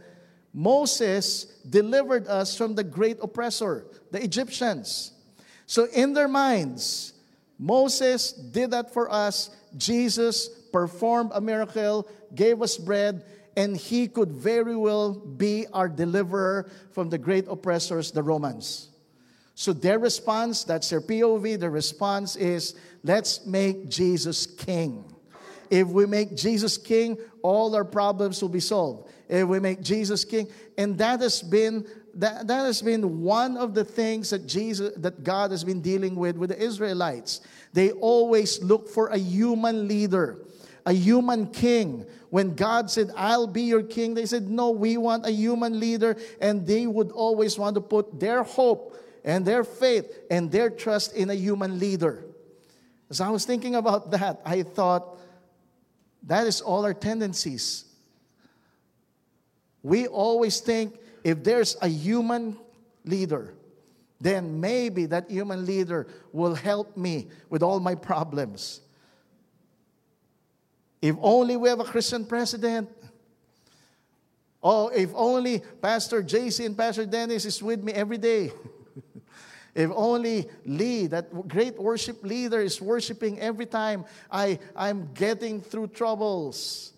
Moses 0.53 1.45
delivered 1.67 2.27
us 2.27 2.55
from 2.55 2.75
the 2.75 2.83
great 2.83 3.17
oppressor, 3.21 3.87
the 4.11 4.23
Egyptians. 4.23 5.11
So 5.65 5.87
in 5.91 6.13
their 6.13 6.27
minds, 6.27 7.12
Moses 7.59 8.31
did 8.31 8.71
that 8.71 8.93
for 8.93 9.11
us. 9.11 9.49
Jesus 9.77 10.47
performed 10.47 11.31
a 11.33 11.41
miracle, 11.41 12.07
gave 12.33 12.61
us 12.61 12.77
bread, 12.77 13.23
and 13.55 13.77
he 13.77 14.07
could 14.07 14.31
very 14.31 14.75
well 14.75 15.13
be 15.13 15.67
our 15.73 15.87
deliverer 15.87 16.69
from 16.91 17.09
the 17.09 17.17
great 17.17 17.47
oppressors, 17.47 18.11
the 18.11 18.23
Romans. 18.23 18.89
So 19.55 19.71
their 19.71 19.99
response, 19.99 20.63
that's 20.63 20.89
their 20.89 21.01
POV, 21.01 21.59
their 21.59 21.69
response 21.69 22.35
is 22.35 22.75
let's 23.03 23.45
make 23.45 23.87
Jesus 23.89 24.47
king. 24.47 25.05
If 25.69 25.87
we 25.87 26.05
make 26.05 26.35
Jesus 26.35 26.77
king, 26.77 27.17
all 27.41 27.75
our 27.75 27.85
problems 27.85 28.41
will 28.41 28.49
be 28.49 28.59
solved. 28.59 29.09
If 29.29 29.47
we 29.47 29.59
make 29.59 29.81
Jesus 29.81 30.25
king, 30.25 30.47
and 30.77 30.97
that 30.97 31.21
has 31.21 31.41
been 31.41 31.85
that, 32.15 32.47
that 32.47 32.65
has 32.65 32.81
been 32.81 33.21
one 33.21 33.57
of 33.57 33.73
the 33.73 33.83
things 33.83 34.29
that 34.29 34.47
Jesus 34.47 34.93
that 34.97 35.23
God 35.23 35.51
has 35.51 35.63
been 35.63 35.81
dealing 35.81 36.15
with 36.15 36.37
with 36.37 36.49
the 36.49 36.61
Israelites. 36.61 37.41
They 37.73 37.91
always 37.91 38.61
look 38.61 38.87
for 38.87 39.07
a 39.07 39.17
human 39.17 39.87
leader, 39.87 40.45
a 40.85 40.93
human 40.93 41.47
king. 41.47 42.05
When 42.29 42.55
God 42.55 42.89
said, 42.89 43.11
I'll 43.15 43.47
be 43.47 43.63
your 43.63 43.83
king, 43.83 44.13
they 44.13 44.25
said, 44.25 44.49
No, 44.49 44.71
we 44.71 44.97
want 44.97 45.25
a 45.25 45.31
human 45.31 45.79
leader. 45.79 46.17
And 46.39 46.65
they 46.65 46.87
would 46.87 47.11
always 47.11 47.57
want 47.57 47.75
to 47.75 47.81
put 47.81 48.19
their 48.19 48.43
hope 48.43 48.95
and 49.23 49.45
their 49.45 49.63
faith 49.63 50.11
and 50.29 50.51
their 50.51 50.69
trust 50.69 51.15
in 51.15 51.29
a 51.29 51.35
human 51.35 51.79
leader. 51.79 52.25
As 53.09 53.21
I 53.21 53.29
was 53.29 53.45
thinking 53.45 53.75
about 53.75 54.11
that, 54.11 54.41
I 54.45 54.63
thought, 54.63 55.19
that 56.23 56.47
is 56.47 56.61
all 56.61 56.85
our 56.85 56.93
tendencies. 56.93 57.85
We 59.81 60.07
always 60.07 60.61
think 60.61 60.97
if 61.23 61.43
there's 61.43 61.77
a 61.81 61.87
human 61.87 62.57
leader, 63.05 63.53
then 64.19 64.59
maybe 64.59 65.05
that 65.07 65.29
human 65.29 65.65
leader 65.65 66.07
will 66.31 66.55
help 66.55 66.95
me 66.95 67.27
with 67.49 67.63
all 67.63 67.79
my 67.79 67.95
problems. 67.95 68.81
If 71.01 71.17
only 71.21 71.57
we 71.57 71.67
have 71.67 71.81
a 71.81 71.83
Christian 71.83 72.25
president. 72.25 72.89
Oh, 74.61 74.87
if 74.87 75.11
only 75.13 75.61
Pastor 75.81 76.23
JC 76.23 76.65
and 76.65 76.77
Pastor 76.77 77.05
Dennis 77.05 77.43
is 77.43 77.61
with 77.61 77.83
me 77.83 77.91
every 77.91 78.17
day. 78.17 78.53
if 79.75 79.91
only 79.93 80.49
Lee, 80.65 81.07
that 81.07 81.49
great 81.49 81.77
worship 81.77 82.23
leader, 82.23 82.61
is 82.61 82.81
worshiping 82.81 83.41
every 83.41 83.65
time 83.65 84.05
I, 84.31 84.59
I'm 84.73 85.11
getting 85.13 85.59
through 85.59 85.87
troubles. 85.87 86.93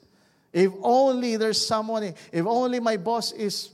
If 0.53 0.71
only 0.83 1.37
there's 1.37 1.65
someone, 1.65 2.03
if 2.03 2.45
only 2.45 2.79
my 2.79 2.97
boss 2.97 3.31
is 3.31 3.71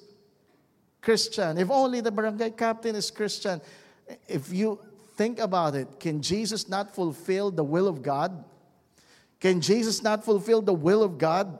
Christian. 1.02 1.58
If 1.58 1.70
only 1.72 2.02
the 2.02 2.12
barangay 2.12 2.52
captain 2.52 2.96
is 2.96 3.10
Christian. 3.10 3.60
If 4.28 4.54
you 4.54 4.80
think 5.16 5.40
about 5.40 5.76
it, 5.76 6.00
can 6.00 6.22
Jesus 6.22 6.70
not 6.70 6.94
fulfill 6.94 7.52
the 7.52 7.64
will 7.64 7.88
of 7.88 8.02
God? 8.02 8.44
Can 9.40 9.60
Jesus 9.60 10.04
not 10.04 10.24
fulfill 10.24 10.62
the 10.62 10.74
will 10.74 11.02
of 11.02 11.18
God 11.18 11.58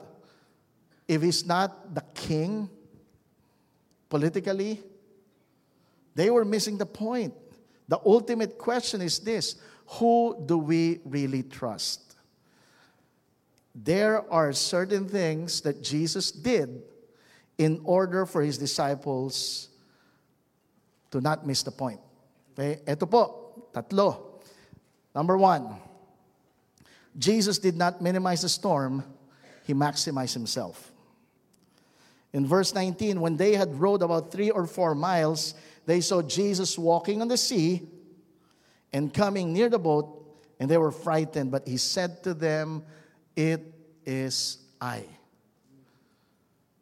if 1.08 1.22
he's 1.22 1.44
not 1.44 1.94
the 1.94 2.04
king 2.14 2.70
politically? 4.08 4.80
They 6.14 6.30
were 6.30 6.44
missing 6.44 6.78
the 6.78 6.86
point. 6.86 7.34
The 7.88 7.98
ultimate 8.06 8.58
question 8.58 9.02
is 9.02 9.18
this 9.18 9.56
who 9.86 10.40
do 10.46 10.58
we 10.58 11.00
really 11.04 11.42
trust? 11.42 12.16
There 13.74 14.30
are 14.30 14.52
certain 14.52 15.08
things 15.08 15.62
that 15.62 15.82
Jesus 15.82 16.30
did 16.30 16.82
in 17.62 17.80
order 17.84 18.26
for 18.26 18.42
his 18.42 18.58
disciples 18.58 19.68
to 21.12 21.20
not 21.20 21.46
miss 21.46 21.62
the 21.62 21.70
point. 21.70 22.00
Okay? 22.52 22.80
Ito 22.88 23.06
po, 23.06 23.22
tatlo. 23.72 24.42
Number 25.14 25.38
one, 25.38 25.78
Jesus 27.16 27.58
did 27.58 27.76
not 27.76 28.02
minimize 28.02 28.42
the 28.42 28.48
storm, 28.48 29.04
he 29.64 29.74
maximized 29.74 30.34
himself. 30.34 30.90
In 32.32 32.46
verse 32.46 32.74
19, 32.74 33.20
when 33.20 33.36
they 33.36 33.54
had 33.54 33.78
rowed 33.78 34.02
about 34.02 34.32
three 34.32 34.50
or 34.50 34.66
four 34.66 34.94
miles, 34.94 35.54
they 35.86 36.00
saw 36.00 36.22
Jesus 36.22 36.78
walking 36.78 37.20
on 37.20 37.28
the 37.28 37.36
sea 37.36 37.86
and 38.92 39.12
coming 39.12 39.52
near 39.52 39.68
the 39.68 39.78
boat, 39.78 40.18
and 40.58 40.70
they 40.70 40.78
were 40.78 40.90
frightened. 40.90 41.50
But 41.52 41.68
he 41.68 41.76
said 41.76 42.24
to 42.24 42.34
them, 42.34 42.82
It 43.36 43.60
is 44.04 44.58
I. 44.80 45.04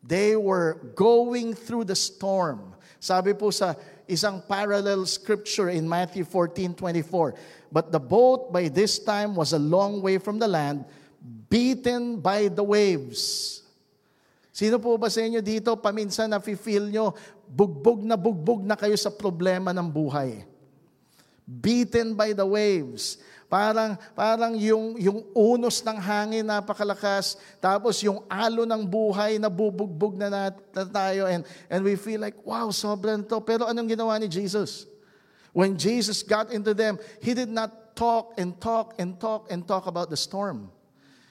They 0.00 0.36
were 0.36 0.80
going 0.96 1.52
through 1.52 1.84
the 1.84 1.96
storm. 1.96 2.72
Sabi 3.00 3.32
po 3.36 3.52
sa 3.52 3.76
isang 4.08 4.42
parallel 4.44 5.04
scripture 5.06 5.68
in 5.68 5.88
Matthew 5.88 6.24
14, 6.24 6.74
24. 6.74 7.36
But 7.70 7.92
the 7.92 8.02
boat 8.02 8.50
by 8.50 8.66
this 8.68 8.98
time 8.98 9.36
was 9.36 9.52
a 9.52 9.60
long 9.60 10.02
way 10.02 10.18
from 10.18 10.40
the 10.40 10.48
land, 10.48 10.84
beaten 11.48 12.18
by 12.18 12.48
the 12.48 12.64
waves. 12.64 13.60
Sino 14.50 14.76
po 14.82 14.98
ba 14.98 15.08
sa 15.08 15.22
inyo 15.22 15.40
dito, 15.40 15.72
paminsan 15.78 16.28
na 16.28 16.42
feel 16.42 16.90
nyo, 16.90 17.14
bugbog 17.48 18.04
na 18.04 18.18
bugbog 18.18 18.60
na 18.66 18.76
kayo 18.76 18.98
sa 18.98 19.08
problema 19.08 19.70
ng 19.72 19.88
buhay? 19.88 20.44
Beaten 21.46 22.12
by 22.12 22.34
the 22.34 22.44
waves. 22.44 23.16
Parang, 23.50 23.98
parang 24.14 24.54
yung, 24.54 24.94
yung 24.94 25.26
unos 25.34 25.82
ng 25.82 25.98
hangin 25.98 26.46
napakalakas, 26.46 27.34
tapos 27.58 27.98
yung 27.98 28.22
alo 28.30 28.62
ng 28.62 28.86
buhay 28.86 29.42
na 29.42 29.50
bubugbog 29.50 30.14
na, 30.14 30.30
na, 30.30 30.42
na 30.54 30.84
tayo, 30.86 31.26
and, 31.26 31.42
and 31.66 31.82
we 31.82 31.98
feel 31.98 32.22
like, 32.22 32.38
wow, 32.46 32.70
sobrang 32.70 33.26
to. 33.26 33.42
Pero 33.42 33.66
anong 33.66 33.90
ginawa 33.90 34.14
ni 34.22 34.30
Jesus? 34.30 34.86
When 35.50 35.74
Jesus 35.74 36.22
got 36.22 36.54
into 36.54 36.78
them, 36.78 36.94
He 37.18 37.34
did 37.34 37.50
not 37.50 37.98
talk 37.98 38.38
and 38.38 38.54
talk 38.62 38.94
and 39.02 39.18
talk 39.18 39.50
and 39.50 39.66
talk 39.66 39.90
about 39.90 40.14
the 40.14 40.16
storm. 40.16 40.70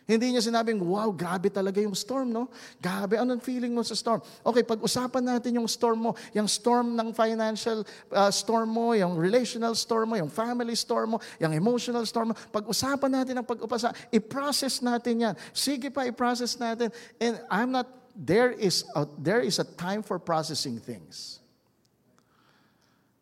Hindi 0.09 0.33
niya 0.33 0.41
sinabing, 0.41 0.81
wow, 0.81 1.13
grabe 1.13 1.53
talaga 1.53 1.77
yung 1.77 1.93
storm, 1.93 2.33
no? 2.33 2.49
Grabe, 2.81 3.21
anong 3.21 3.45
feeling 3.45 3.69
mo 3.69 3.85
sa 3.85 3.93
storm? 3.93 4.17
Okay, 4.41 4.65
pag-usapan 4.65 5.21
natin 5.21 5.61
yung 5.61 5.69
storm 5.69 6.09
mo, 6.09 6.11
yung 6.33 6.49
storm 6.49 6.97
ng 6.97 7.13
financial 7.13 7.85
uh, 8.09 8.33
storm 8.33 8.73
mo, 8.73 8.97
yung 8.97 9.13
relational 9.13 9.77
storm 9.77 10.09
mo, 10.09 10.15
yung 10.17 10.33
family 10.33 10.73
storm 10.73 11.13
mo, 11.13 11.17
yung 11.37 11.53
emotional 11.53 12.09
storm 12.09 12.33
mo. 12.33 12.35
Pag-usapan 12.49 13.21
natin 13.21 13.37
ang 13.37 13.45
pag-upasa, 13.45 13.93
i-process 14.09 14.81
natin 14.81 15.29
yan. 15.29 15.33
Sige 15.53 15.93
pa, 15.93 16.09
i-process 16.09 16.57
natin. 16.57 16.89
And 17.21 17.37
I'm 17.45 17.69
not, 17.69 17.85
there 18.17 18.49
is 18.49 18.89
a, 18.97 19.05
there 19.21 19.45
is 19.45 19.61
a 19.61 19.67
time 19.77 20.01
for 20.01 20.17
processing 20.17 20.81
things. 20.81 21.37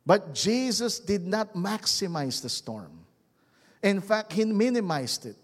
But 0.08 0.32
Jesus 0.32 1.04
did 1.04 1.28
not 1.28 1.52
maximize 1.52 2.40
the 2.40 2.48
storm. 2.48 3.04
In 3.84 4.00
fact, 4.00 4.32
he 4.32 4.48
minimized 4.48 5.28
it. 5.28 5.36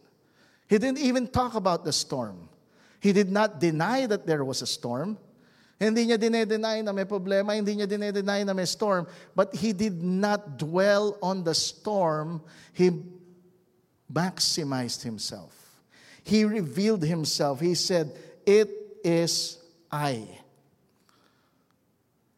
He 0.74 0.80
didn't 0.80 1.06
even 1.06 1.28
talk 1.28 1.54
about 1.54 1.86
the 1.86 1.94
storm. 1.94 2.50
He 3.00 3.14
did 3.14 3.30
not 3.30 3.60
deny 3.60 4.08
that 4.08 4.26
there 4.26 4.44
was 4.44 4.64
a 4.64 4.66
storm. 4.66 5.20
Hindi 5.80 6.08
niya 6.08 6.18
dinedeny 6.18 6.84
na 6.84 6.92
may 6.92 7.06
problema, 7.06 7.54
hindi 7.54 7.76
niya 7.76 7.86
dinedeny 7.86 8.44
na 8.44 8.54
may 8.54 8.66
storm, 8.66 9.06
but 9.36 9.54
he 9.54 9.72
did 9.72 10.02
not 10.02 10.58
dwell 10.58 11.20
on 11.22 11.44
the 11.44 11.54
storm. 11.54 12.42
He 12.74 12.90
maximized 14.12 15.04
himself. 15.04 15.54
He 16.24 16.44
revealed 16.44 17.04
himself. 17.04 17.60
He 17.60 17.76
said, 17.76 18.10
It 18.44 18.98
is 19.04 19.60
I. 19.92 20.26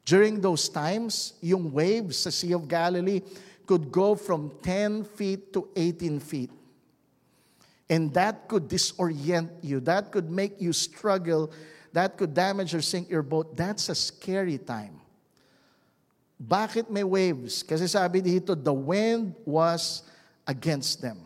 During 0.03 0.41
those 0.41 0.67
times, 0.67 1.39
yung 1.39 1.71
waves 1.71 2.17
sa 2.17 2.31
Sea 2.31 2.51
of 2.51 2.67
Galilee 2.67 3.21
could 3.65 3.89
go 3.93 4.13
from 4.13 4.51
10 4.61 5.05
feet 5.15 5.53
to 5.53 5.69
18 5.73 6.19
feet. 6.19 6.51
And 7.89 8.13
that 8.13 8.47
could 8.47 8.67
disorient 8.67 9.49
you. 9.61 9.79
That 9.79 10.11
could 10.11 10.29
make 10.29 10.59
you 10.59 10.73
struggle. 10.73 11.51
That 11.93 12.17
could 12.17 12.33
damage 12.33 12.73
or 12.73 12.81
sink 12.81 13.09
your 13.09 13.21
boat. 13.21 13.55
That's 13.55 13.89
a 13.89 13.95
scary 13.95 14.57
time. 14.57 14.99
Bakit 16.41 16.89
may 16.89 17.03
waves? 17.03 17.63
Kasi 17.63 17.87
sabi 17.87 18.21
dito, 18.21 18.57
the 18.57 18.73
wind 18.73 19.35
was 19.45 20.03
against 20.43 21.01
them. 21.01 21.21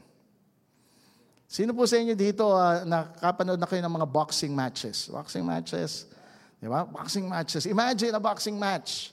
Sino 1.49 1.73
po 1.73 1.89
sa 1.89 1.97
inyo 1.97 2.13
dito 2.13 2.45
uh, 2.53 2.85
nakapanood 2.85 3.57
na 3.57 3.65
kayo 3.65 3.81
ng 3.81 3.89
mga 3.89 4.05
boxing 4.05 4.53
matches? 4.53 5.09
Boxing 5.09 5.41
matches. 5.41 6.05
Di 6.61 6.69
ba? 6.69 6.85
Boxing 6.85 7.25
matches. 7.25 7.65
Imagine 7.65 8.13
a 8.13 8.21
boxing 8.21 8.53
match. 8.53 9.09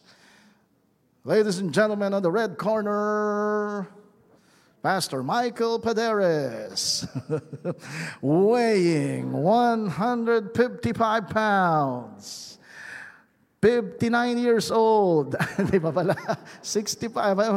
Ladies 1.25 1.59
and 1.65 1.73
gentlemen, 1.73 2.13
on 2.13 2.21
the 2.21 2.31
red 2.31 2.61
corner, 2.61 3.89
Pastor 4.87 5.25
Michael 5.25 5.81
Paderes, 5.81 7.09
weighing 8.23 9.33
155 9.33 11.29
pounds. 11.29 12.56
59 13.67 14.39
years 14.39 14.71
old. 14.71 15.35
Di 15.75 15.83
ba 15.83 15.91
pala? 15.91 16.15
65, 16.63 17.11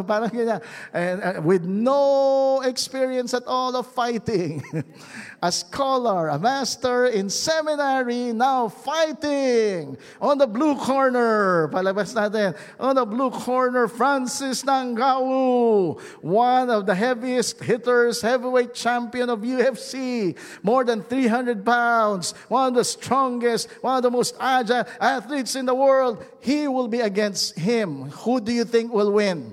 parang 0.09 0.33
ganyan. 0.33 0.57
And, 0.89 1.21
uh, 1.21 1.37
with 1.45 1.69
no 1.69 2.65
experience 2.65 3.37
at 3.37 3.45
all 3.45 3.77
of 3.77 3.85
fighting. 3.93 4.65
a 5.45 5.53
scholar, 5.53 6.33
a 6.33 6.41
master 6.41 7.13
in 7.13 7.29
seminary, 7.29 8.33
now 8.33 8.73
fighting. 8.73 10.01
On 10.17 10.33
the 10.41 10.49
blue 10.49 10.73
corner, 10.81 11.69
palabas 11.69 12.17
natin, 12.17 12.57
on 12.81 12.97
the 12.97 13.05
blue 13.05 13.29
corner, 13.29 13.85
Francis 13.85 14.65
Ngannou, 14.65 16.01
one 16.25 16.73
of 16.73 16.89
the 16.89 16.95
heaviest 16.97 17.61
hitters, 17.61 18.17
heavyweight 18.25 18.73
champion 18.73 19.29
of 19.29 19.45
UFC, 19.45 20.33
more 20.65 20.81
than 20.81 21.05
300 21.05 21.61
pounds, 21.61 22.33
one 22.49 22.73
of 22.73 22.81
the 22.81 22.83
strongest, 22.83 23.69
one 23.85 24.01
of 24.01 24.01
the 24.01 24.09
most 24.09 24.33
agile 24.41 24.89
athletes 24.97 25.53
in 25.53 25.69
the 25.69 25.75
world 25.77 25.98
world, 25.99 26.23
he 26.39 26.71
will 26.71 26.87
be 26.87 27.03
against 27.03 27.59
him. 27.59 28.07
Who 28.23 28.39
do 28.39 28.55
you 28.55 28.63
think 28.63 28.95
will 28.95 29.11
win? 29.11 29.51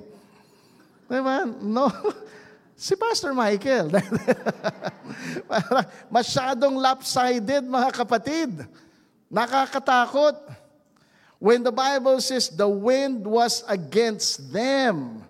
Diba? 1.10 1.50
No. 1.58 1.90
Si 2.76 2.92
Pastor 2.92 3.32
Michael. 3.32 3.88
Masyadong 6.12 6.76
lopsided, 6.76 7.64
mga 7.64 7.88
kapatid. 7.88 8.68
Nakakatakot. 9.32 10.36
When 11.40 11.64
the 11.64 11.72
Bible 11.72 12.20
says 12.20 12.52
the 12.52 12.68
wind 12.68 13.24
was 13.24 13.64
against 13.64 14.52
them. 14.52 15.24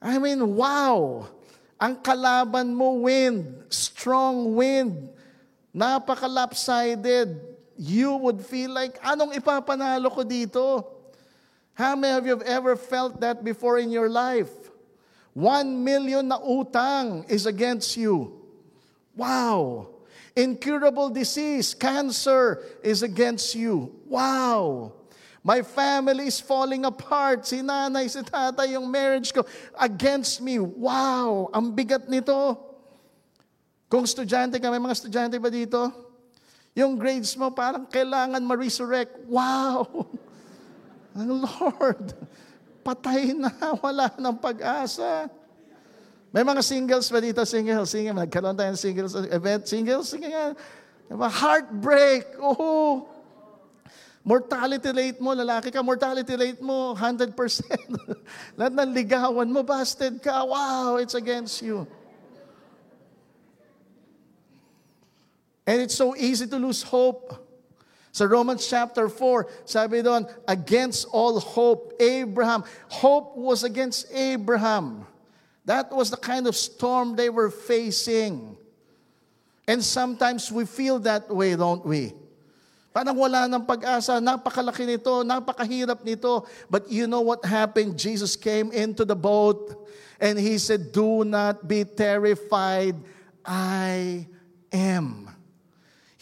I 0.00 0.16
mean, 0.16 0.40
wow. 0.56 1.28
Ang 1.76 2.00
kalaban 2.00 2.72
mo, 2.72 3.04
wind. 3.04 3.68
Strong 3.68 4.56
wind. 4.56 5.12
Napaka-lopsided 5.76 7.51
you 7.76 8.16
would 8.16 8.40
feel 8.40 8.70
like, 8.70 9.00
anong 9.02 9.34
ipapanalo 9.36 10.10
ko 10.12 10.22
dito? 10.22 10.86
How 11.74 11.96
many 11.96 12.16
of 12.16 12.24
you 12.24 12.36
have 12.36 12.46
ever 12.46 12.76
felt 12.76 13.20
that 13.20 13.44
before 13.44 13.78
in 13.78 13.90
your 13.90 14.08
life? 14.08 14.50
One 15.32 15.82
million 15.82 16.28
na 16.28 16.38
utang 16.38 17.24
is 17.30 17.48
against 17.48 17.96
you. 17.96 18.36
Wow. 19.16 19.88
Incurable 20.36 21.08
disease, 21.08 21.72
cancer 21.72 22.60
is 22.84 23.02
against 23.02 23.54
you. 23.54 23.92
Wow. 24.08 24.92
My 25.42 25.60
family 25.60 26.30
is 26.30 26.38
falling 26.38 26.86
apart. 26.86 27.44
Si 27.44 27.60
nanay, 27.60 28.06
si 28.06 28.22
tatay, 28.22 28.78
yung 28.78 28.86
marriage 28.86 29.34
ko 29.34 29.42
against 29.74 30.38
me. 30.38 30.62
Wow, 30.62 31.50
ang 31.50 31.74
bigat 31.74 32.06
nito. 32.06 32.56
Kung 33.90 34.06
estudyante 34.06 34.62
ka, 34.62 34.70
may 34.70 34.80
mga 34.80 34.94
estudyante 34.96 35.36
ba 35.42 35.50
dito? 35.50 36.11
Yung 36.72 36.96
grades 36.96 37.36
mo 37.36 37.52
parang 37.52 37.84
kailangan 37.84 38.40
ma-resurrect. 38.40 39.28
Wow! 39.28 40.08
Ang 41.18 41.44
Lord, 41.44 42.16
patay 42.80 43.36
na, 43.36 43.52
wala 43.84 44.08
ng 44.16 44.36
pag-asa. 44.40 45.28
May 46.32 46.40
mga 46.40 46.64
singles 46.64 47.12
ba 47.12 47.20
dito? 47.20 47.44
Single, 47.44 47.84
single. 47.84 48.24
Nagkaroon 48.24 48.56
tayo 48.56 48.72
ng 48.72 48.80
singles 48.80 49.12
event. 49.28 49.68
Singles, 49.68 50.08
sige 50.08 50.32
nga. 50.32 50.56
Diba? 51.04 51.28
Heartbreak. 51.28 52.40
Oh. 52.40 53.04
Mortality 54.24 54.88
rate 54.94 55.20
mo, 55.20 55.34
lalaki 55.36 55.68
ka, 55.68 55.82
mortality 55.84 56.32
rate 56.38 56.62
mo, 56.64 56.96
100%. 56.96 57.36
Lahat 58.56 58.72
ng 58.72 58.90
ligawan 58.94 59.50
mo, 59.50 59.60
busted 59.60 60.22
ka. 60.24 60.46
Wow, 60.46 60.96
it's 60.96 61.18
against 61.18 61.60
you. 61.60 61.84
And 65.66 65.80
it's 65.80 65.94
so 65.94 66.16
easy 66.16 66.46
to 66.46 66.58
lose 66.58 66.82
hope. 66.82 67.38
Sa 68.12 68.28
Romans 68.28 68.60
chapter 68.68 69.08
4, 69.08 69.48
sabi 69.64 70.04
doon, 70.04 70.28
against 70.44 71.08
all 71.16 71.40
hope, 71.40 71.96
Abraham. 71.96 72.62
Hope 72.92 73.36
was 73.40 73.64
against 73.64 74.12
Abraham. 74.12 75.08
That 75.64 75.88
was 75.88 76.10
the 76.10 76.20
kind 76.20 76.46
of 76.46 76.52
storm 76.52 77.16
they 77.16 77.30
were 77.30 77.48
facing. 77.48 78.58
And 79.66 79.80
sometimes 79.80 80.52
we 80.52 80.66
feel 80.66 80.98
that 81.08 81.32
way, 81.32 81.56
don't 81.56 81.86
we? 81.86 82.12
Parang 82.92 83.16
wala 83.16 83.48
ng 83.48 83.64
pag-asa, 83.64 84.20
napakalaki 84.20 84.84
nito, 84.84 85.24
napakahirap 85.24 86.04
nito. 86.04 86.44
But 86.68 86.92
you 86.92 87.08
know 87.08 87.24
what 87.24 87.40
happened? 87.40 87.96
Jesus 87.96 88.36
came 88.36 88.68
into 88.68 89.08
the 89.08 89.16
boat 89.16 89.72
and 90.20 90.36
he 90.36 90.60
said, 90.60 90.92
Do 90.92 91.24
not 91.24 91.64
be 91.64 91.88
terrified, 91.88 93.00
I 93.40 94.28
am. 94.68 95.31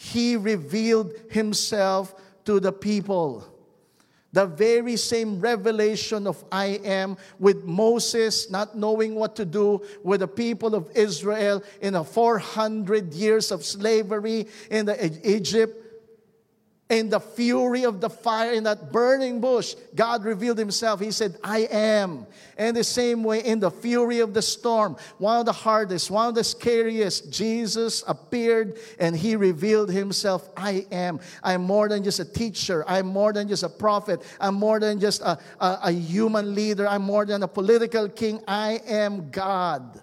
He 0.01 0.35
revealed 0.35 1.13
himself 1.29 2.15
to 2.45 2.59
the 2.59 2.71
people. 2.71 3.45
The 4.33 4.47
very 4.47 4.97
same 4.97 5.39
revelation 5.39 6.25
of 6.25 6.43
I 6.51 6.79
am 6.83 7.17
with 7.37 7.65
Moses 7.65 8.49
not 8.49 8.75
knowing 8.75 9.13
what 9.13 9.35
to 9.35 9.45
do 9.45 9.85
with 10.03 10.21
the 10.21 10.27
people 10.27 10.73
of 10.73 10.89
Israel 10.95 11.63
in 11.81 11.93
a 11.93 12.03
400 12.03 13.13
years 13.13 13.51
of 13.51 13.63
slavery 13.63 14.47
in 14.71 14.87
the 14.87 15.29
Egypt 15.29 15.90
in 16.91 17.09
the 17.09 17.21
fury 17.21 17.85
of 17.85 18.01
the 18.01 18.09
fire, 18.09 18.51
in 18.51 18.65
that 18.65 18.91
burning 18.91 19.39
bush, 19.39 19.75
God 19.95 20.25
revealed 20.25 20.57
himself. 20.57 20.99
He 20.99 21.11
said, 21.11 21.37
I 21.41 21.59
am. 21.71 22.27
And 22.57 22.75
the 22.75 22.83
same 22.83 23.23
way, 23.23 23.39
in 23.39 23.61
the 23.61 23.71
fury 23.71 24.19
of 24.19 24.33
the 24.33 24.41
storm, 24.41 24.97
one 25.17 25.39
of 25.39 25.45
the 25.45 25.53
hardest, 25.53 26.11
one 26.11 26.27
of 26.27 26.35
the 26.35 26.43
scariest, 26.43 27.31
Jesus 27.31 28.03
appeared 28.07 28.77
and 28.99 29.15
he 29.15 29.37
revealed 29.37 29.89
himself, 29.89 30.49
I 30.57 30.85
am. 30.91 31.21
I'm 31.41 31.61
more 31.61 31.87
than 31.87 32.03
just 32.03 32.19
a 32.19 32.25
teacher. 32.25 32.83
I'm 32.85 33.07
more 33.07 33.31
than 33.31 33.47
just 33.47 33.63
a 33.63 33.69
prophet. 33.69 34.21
I'm 34.41 34.55
more 34.55 34.81
than 34.81 34.99
just 34.99 35.21
a, 35.21 35.39
a, 35.61 35.79
a 35.83 35.91
human 35.93 36.53
leader. 36.53 36.85
I'm 36.89 37.03
more 37.03 37.25
than 37.25 37.41
a 37.41 37.47
political 37.47 38.09
king. 38.09 38.41
I 38.45 38.81
am 38.85 39.31
God. 39.31 40.01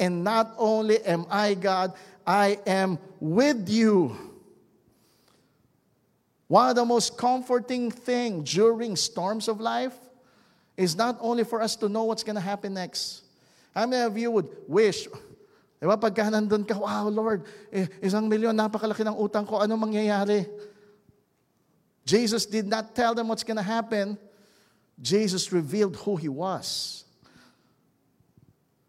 And 0.00 0.24
not 0.24 0.54
only 0.58 1.00
am 1.04 1.24
I 1.30 1.54
God, 1.54 1.94
I 2.26 2.58
am 2.66 2.98
with 3.20 3.68
you. 3.68 4.27
One 6.48 6.70
of 6.70 6.76
the 6.76 6.84
most 6.84 7.16
comforting 7.16 7.90
things 7.92 8.52
during 8.52 8.96
storms 8.96 9.48
of 9.48 9.60
life 9.60 9.94
is 10.76 10.96
not 10.96 11.18
only 11.20 11.44
for 11.44 11.60
us 11.60 11.76
to 11.76 11.88
know 11.88 12.04
what's 12.04 12.24
going 12.24 12.36
to 12.36 12.42
happen 12.42 12.74
next. 12.74 13.22
How 13.74 13.86
many 13.86 14.02
of 14.02 14.16
you 14.16 14.30
would 14.30 14.48
wish, 14.66 15.04
di 15.04 15.84
pagka 15.86 16.32
nandun 16.32 16.66
ka, 16.66 16.78
wow, 16.78 17.06
Lord, 17.08 17.44
eh, 17.70 17.86
isang 18.00 18.32
milyon, 18.32 18.56
napakalaki 18.56 19.04
ng 19.04 19.20
utang 19.20 19.46
ko, 19.46 19.60
ano 19.60 19.76
mangyayari? 19.76 20.48
Jesus 22.08 22.46
did 22.46 22.66
not 22.66 22.96
tell 22.96 23.14
them 23.14 23.28
what's 23.28 23.44
going 23.44 23.60
to 23.60 23.62
happen. 23.62 24.16
Jesus 25.02 25.52
revealed 25.52 25.96
who 25.96 26.16
he 26.16 26.28
was. 26.28 27.04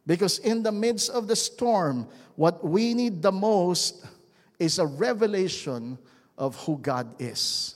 Because 0.08 0.40
in 0.40 0.64
the 0.64 0.72
midst 0.72 1.12
of 1.12 1.28
the 1.28 1.36
storm, 1.36 2.08
what 2.38 2.64
we 2.64 2.94
need 2.94 3.22
the 3.22 3.34
most 3.34 4.08
is 4.58 4.80
a 4.80 4.88
revelation 4.88 6.00
of 6.40 6.56
who 6.64 6.78
God 6.78 7.22
is. 7.22 7.76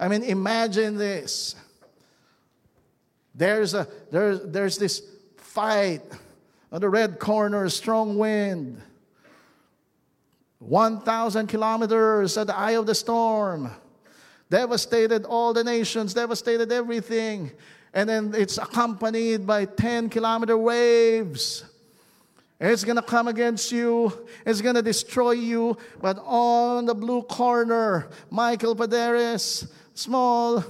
I 0.00 0.08
mean, 0.08 0.22
imagine 0.24 0.96
this. 0.96 1.54
There's, 3.34 3.74
a, 3.74 3.86
there, 4.10 4.36
there's 4.36 4.78
this 4.78 5.02
fight 5.36 6.02
on 6.72 6.80
the 6.80 6.88
red 6.88 7.18
corner, 7.18 7.68
strong 7.68 8.18
wind. 8.18 8.80
1,000 10.60 11.46
kilometers 11.46 12.36
at 12.36 12.48
the 12.48 12.56
eye 12.56 12.72
of 12.72 12.86
the 12.86 12.94
storm. 12.94 13.70
Devastated 14.50 15.24
all 15.24 15.52
the 15.52 15.62
nations, 15.62 16.14
devastated 16.14 16.72
everything. 16.72 17.52
And 17.92 18.08
then 18.08 18.34
it's 18.34 18.58
accompanied 18.58 19.46
by 19.46 19.66
10 19.66 20.08
kilometer 20.08 20.56
waves. 20.56 21.64
It's 22.60 22.82
going 22.82 22.96
to 22.96 23.02
come 23.02 23.28
against 23.28 23.70
you. 23.70 24.26
It's 24.44 24.60
going 24.60 24.74
to 24.74 24.82
destroy 24.82 25.32
you. 25.32 25.76
But 26.00 26.18
on 26.24 26.86
the 26.86 26.94
blue 26.94 27.22
corner, 27.22 28.08
Michael 28.30 28.74
Paderes, 28.74 29.70
small, 29.94 30.64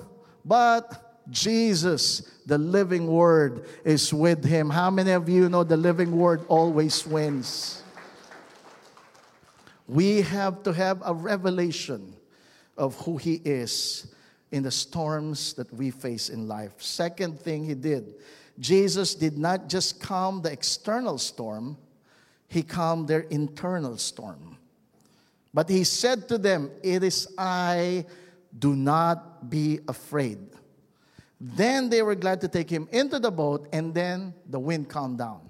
but 0.45 1.23
Jesus, 1.31 2.21
the 2.45 2.59
living 2.59 3.07
word, 3.07 3.67
is 3.85 4.13
with 4.13 4.45
him. 4.45 4.69
How 4.69 4.91
many 4.91 5.13
of 5.13 5.29
you 5.29 5.49
know 5.49 5.65
the 5.65 5.77
living 5.77 6.13
word 6.13 6.43
always 6.49 7.07
wins? 7.07 7.83
We 9.87 10.21
have 10.21 10.63
to 10.65 10.73
have 10.73 11.03
a 11.05 11.15
revelation 11.15 12.15
of 12.77 12.95
who 12.97 13.17
he 13.17 13.41
is 13.45 14.15
in 14.51 14.63
the 14.63 14.71
storms 14.71 15.55
that 15.55 15.73
we 15.73 15.91
face 15.91 16.29
in 16.29 16.47
life. 16.47 16.83
Second 16.83 17.41
thing 17.41 17.65
he 17.65 17.75
did, 17.75 18.15
Jesus 18.59 19.15
did 19.15 19.39
not 19.39 19.69
just 19.69 20.01
calm 20.01 20.43
the 20.43 20.51
external 20.51 21.19
storm, 21.19 21.77
he 22.49 22.63
calmed 22.63 23.09
their 23.09 23.21
internal 23.21 23.97
storm. 23.99 24.57
But 25.55 25.69
he 25.69 25.85
said 25.85 26.29
to 26.29 26.39
them, 26.39 26.71
It 26.83 27.03
is 27.03 27.29
I, 27.39 28.05
do 28.57 28.75
not 28.75 29.49
be 29.51 29.81
afraid. 29.87 30.39
Then 31.41 31.89
they 31.89 32.03
were 32.03 32.15
glad 32.15 32.41
to 32.41 32.49
take 32.49 32.69
him 32.69 32.89
into 32.91 33.19
the 33.19 33.31
boat, 33.31 33.69
and 33.73 33.95
then 33.95 34.35
the 34.49 34.59
wind 34.59 34.89
calmed 34.89 35.19
down. 35.19 35.41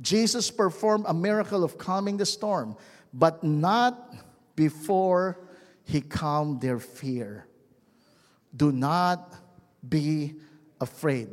Jesus 0.00 0.50
performed 0.50 1.06
a 1.08 1.14
miracle 1.14 1.64
of 1.64 1.78
calming 1.78 2.18
the 2.18 2.26
storm, 2.26 2.76
but 3.12 3.42
not 3.42 4.14
before 4.54 5.38
he 5.84 6.00
calmed 6.00 6.60
their 6.60 6.78
fear. 6.78 7.46
Do 8.54 8.70
not 8.70 9.34
be 9.88 10.34
afraid. 10.80 11.28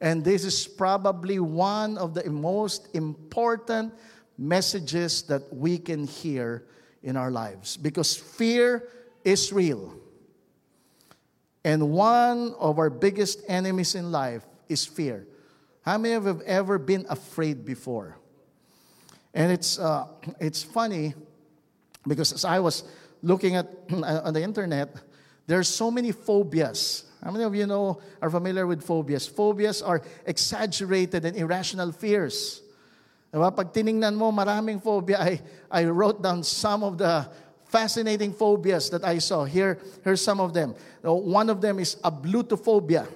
And 0.00 0.24
this 0.24 0.44
is 0.44 0.66
probably 0.66 1.38
one 1.38 1.96
of 1.98 2.14
the 2.14 2.28
most 2.30 2.94
important 2.94 3.94
messages 4.38 5.22
that 5.22 5.52
we 5.52 5.78
can 5.78 6.06
hear 6.06 6.66
in 7.02 7.16
our 7.16 7.30
lives 7.30 7.76
because 7.76 8.14
fear 8.14 8.88
is 9.24 9.52
real. 9.52 9.94
And 11.64 11.90
one 11.90 12.54
of 12.58 12.78
our 12.78 12.90
biggest 12.90 13.40
enemies 13.48 13.94
in 13.94 14.12
life 14.12 14.44
is 14.68 14.84
fear. 14.84 15.26
How 15.82 15.98
many 15.98 16.14
of 16.14 16.24
you 16.24 16.28
have 16.28 16.42
ever 16.42 16.78
been 16.78 17.06
afraid 17.08 17.64
before? 17.64 18.18
And 19.34 19.52
it's, 19.52 19.78
uh, 19.78 20.06
it's 20.40 20.62
funny 20.62 21.14
because 22.06 22.32
as 22.32 22.44
I 22.44 22.58
was 22.58 22.84
looking 23.22 23.56
at 23.56 23.68
on 23.92 24.32
the 24.34 24.42
internet, 24.42 24.96
there's 25.46 25.68
so 25.68 25.90
many 25.90 26.12
phobias 26.12 27.04
how 27.26 27.32
many 27.34 27.42
of 27.42 27.58
you 27.58 27.66
know 27.66 27.98
are 28.22 28.30
familiar 28.30 28.70
with 28.70 28.86
phobias? 28.86 29.26
Phobias 29.26 29.82
are 29.82 29.98
exaggerated 30.30 31.24
and 31.24 31.34
irrational 31.34 31.90
fears. 31.90 32.62
Diba? 33.34 33.50
Pag 33.50 33.74
tiningnan 33.74 34.14
mo, 34.14 34.30
maraming 34.30 34.78
phobia. 34.78 35.18
I, 35.18 35.42
I 35.66 35.90
wrote 35.90 36.22
down 36.22 36.46
some 36.46 36.86
of 36.86 37.02
the 37.02 37.26
fascinating 37.66 38.30
phobias 38.30 38.94
that 38.94 39.02
I 39.02 39.18
saw. 39.18 39.42
Here, 39.42 39.82
here's 40.06 40.22
some 40.22 40.38
of 40.38 40.54
them. 40.54 40.78
One 41.02 41.50
of 41.50 41.58
them 41.58 41.82
is 41.82 41.98
ablutophobia. 41.98 43.10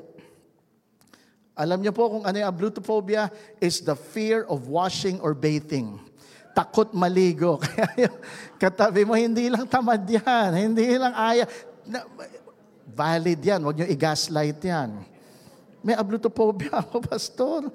Alam 1.54 1.78
niyo 1.78 1.94
po 1.94 2.10
kung 2.10 2.26
ano 2.26 2.34
yung 2.34 2.50
ablutophobia? 2.50 3.30
Is 3.62 3.78
the 3.78 3.94
fear 3.94 4.42
of 4.50 4.66
washing 4.66 5.22
or 5.22 5.38
bathing. 5.38 6.02
Takot 6.50 6.90
maligo. 6.98 7.62
Kaya 7.78 8.10
katabi 8.58 9.06
mo, 9.06 9.14
hindi 9.14 9.46
lang 9.46 9.70
tamad 9.70 10.02
yan. 10.02 10.50
Hindi 10.50 10.98
lang 10.98 11.14
aya. 11.14 11.46
Valid 12.94 13.40
yan. 13.40 13.62
Huwag 13.62 13.76
nyo 13.78 13.86
i-gaslight 13.86 14.64
yan. 14.64 15.04
May 15.80 15.96
ablutophobia 15.96 16.70
ako, 16.84 17.00
pastor. 17.00 17.72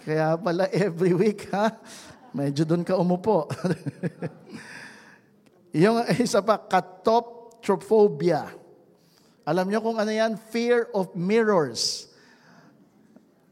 Kaya 0.00 0.36
pala 0.40 0.64
every 0.72 1.12
week, 1.12 1.50
ha? 1.52 1.76
Medyo 2.32 2.64
doon 2.64 2.84
ka 2.84 2.96
umupo. 2.96 3.48
yung 5.82 6.04
isa 6.16 6.42
pa, 6.44 6.58
catoptrophobia. 6.60 8.48
Alam 9.44 9.70
nyo 9.72 9.80
kung 9.82 9.98
ano 9.98 10.10
yan? 10.12 10.36
Fear 10.38 10.88
of 10.94 11.14
mirrors. 11.16 12.06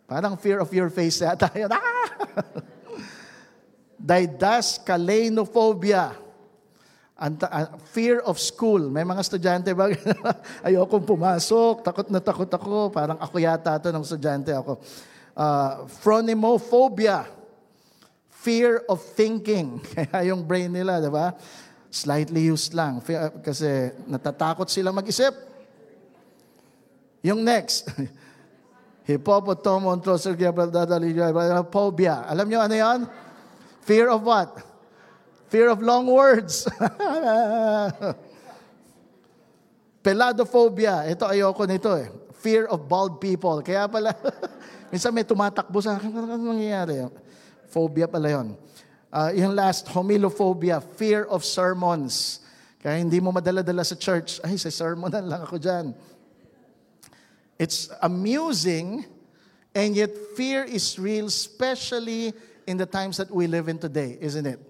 Parang 0.09 0.37
fear 0.41 0.61
of 0.63 0.73
your 0.73 0.89
face 0.89 1.21
yata. 1.21 1.53
Ah! 1.69 2.09
Didascalenophobia 3.99 6.28
Anta, 7.19 7.51
uh, 7.51 7.75
fear 7.91 8.23
of 8.23 8.39
school. 8.39 8.79
May 8.87 9.03
mga 9.03 9.27
estudyante 9.27 9.75
ba? 9.75 9.91
Ayokong 10.71 11.03
pumasok, 11.03 11.83
takot 11.83 12.07
na 12.15 12.23
takot 12.23 12.47
ako. 12.47 12.95
Parang 12.95 13.19
ako 13.19 13.43
yata 13.43 13.75
to 13.83 13.91
ng 13.91 14.07
estudyante 14.07 14.55
ako. 14.55 14.79
Uh, 15.35 15.83
phronemophobia. 15.99 17.27
Fear 18.39 18.87
of 18.87 19.03
thinking. 19.19 19.83
Kaya 19.99 20.31
yung 20.31 20.47
brain 20.47 20.71
nila, 20.71 21.03
di 21.03 21.11
ba? 21.11 21.35
Slightly 21.91 22.47
used 22.55 22.71
lang 22.71 23.03
kasi 23.43 23.91
natatakot 24.07 24.71
sila 24.71 24.95
mag-isip. 24.95 25.35
Yung 27.27 27.43
next, 27.43 27.91
phobia. 31.67 32.23
Alam 32.31 32.47
nyo 32.47 32.63
ano 32.63 32.77
yan? 32.79 33.01
Fear 33.83 34.07
of 34.15 34.23
what? 34.23 34.68
Fear 35.49 35.73
of 35.73 35.81
long 35.81 36.07
words. 36.07 36.69
Peladophobia. 40.05 41.09
Ito 41.09 41.25
ayoko 41.25 41.65
nito 41.65 41.89
eh. 41.97 42.13
Fear 42.45 42.69
of 42.69 42.85
bald 42.85 43.17
people. 43.17 43.65
Kaya 43.65 43.89
pala, 43.89 44.13
minsan 44.93 45.13
may 45.13 45.25
tumatakbo 45.25 45.81
sa 45.81 45.97
akin. 45.97 46.13
Ano 46.13 46.37
nangyayari? 46.37 47.09
Phobia 47.73 48.05
pala 48.05 48.29
yon. 48.29 48.49
Uh, 49.09 49.33
yung 49.33 49.57
last, 49.57 49.89
homilophobia, 49.89 50.85
fear 51.01 51.25
of 51.33 51.45
sermons. 51.45 52.45
Kaya 52.85 53.01
hindi 53.01 53.17
mo 53.17 53.33
madala-dala 53.33 53.85
sa 53.85 53.97
church. 53.97 54.45
Ay, 54.45 54.61
sa 54.61 54.69
sermonan 54.69 55.25
lang 55.25 55.49
ako 55.49 55.57
dyan. 55.57 55.97
It's 57.59 57.91
amusing, 58.05 59.03
and 59.75 59.97
yet 59.97 60.13
fear 60.37 60.63
is 60.63 60.95
real, 61.01 61.27
especially 61.27 62.37
in 62.69 62.77
the 62.77 62.87
times 62.87 63.17
that 63.17 63.33
we 63.33 63.49
live 63.49 63.67
in 63.67 63.81
today, 63.81 64.15
isn't 64.21 64.47
it? 64.47 64.68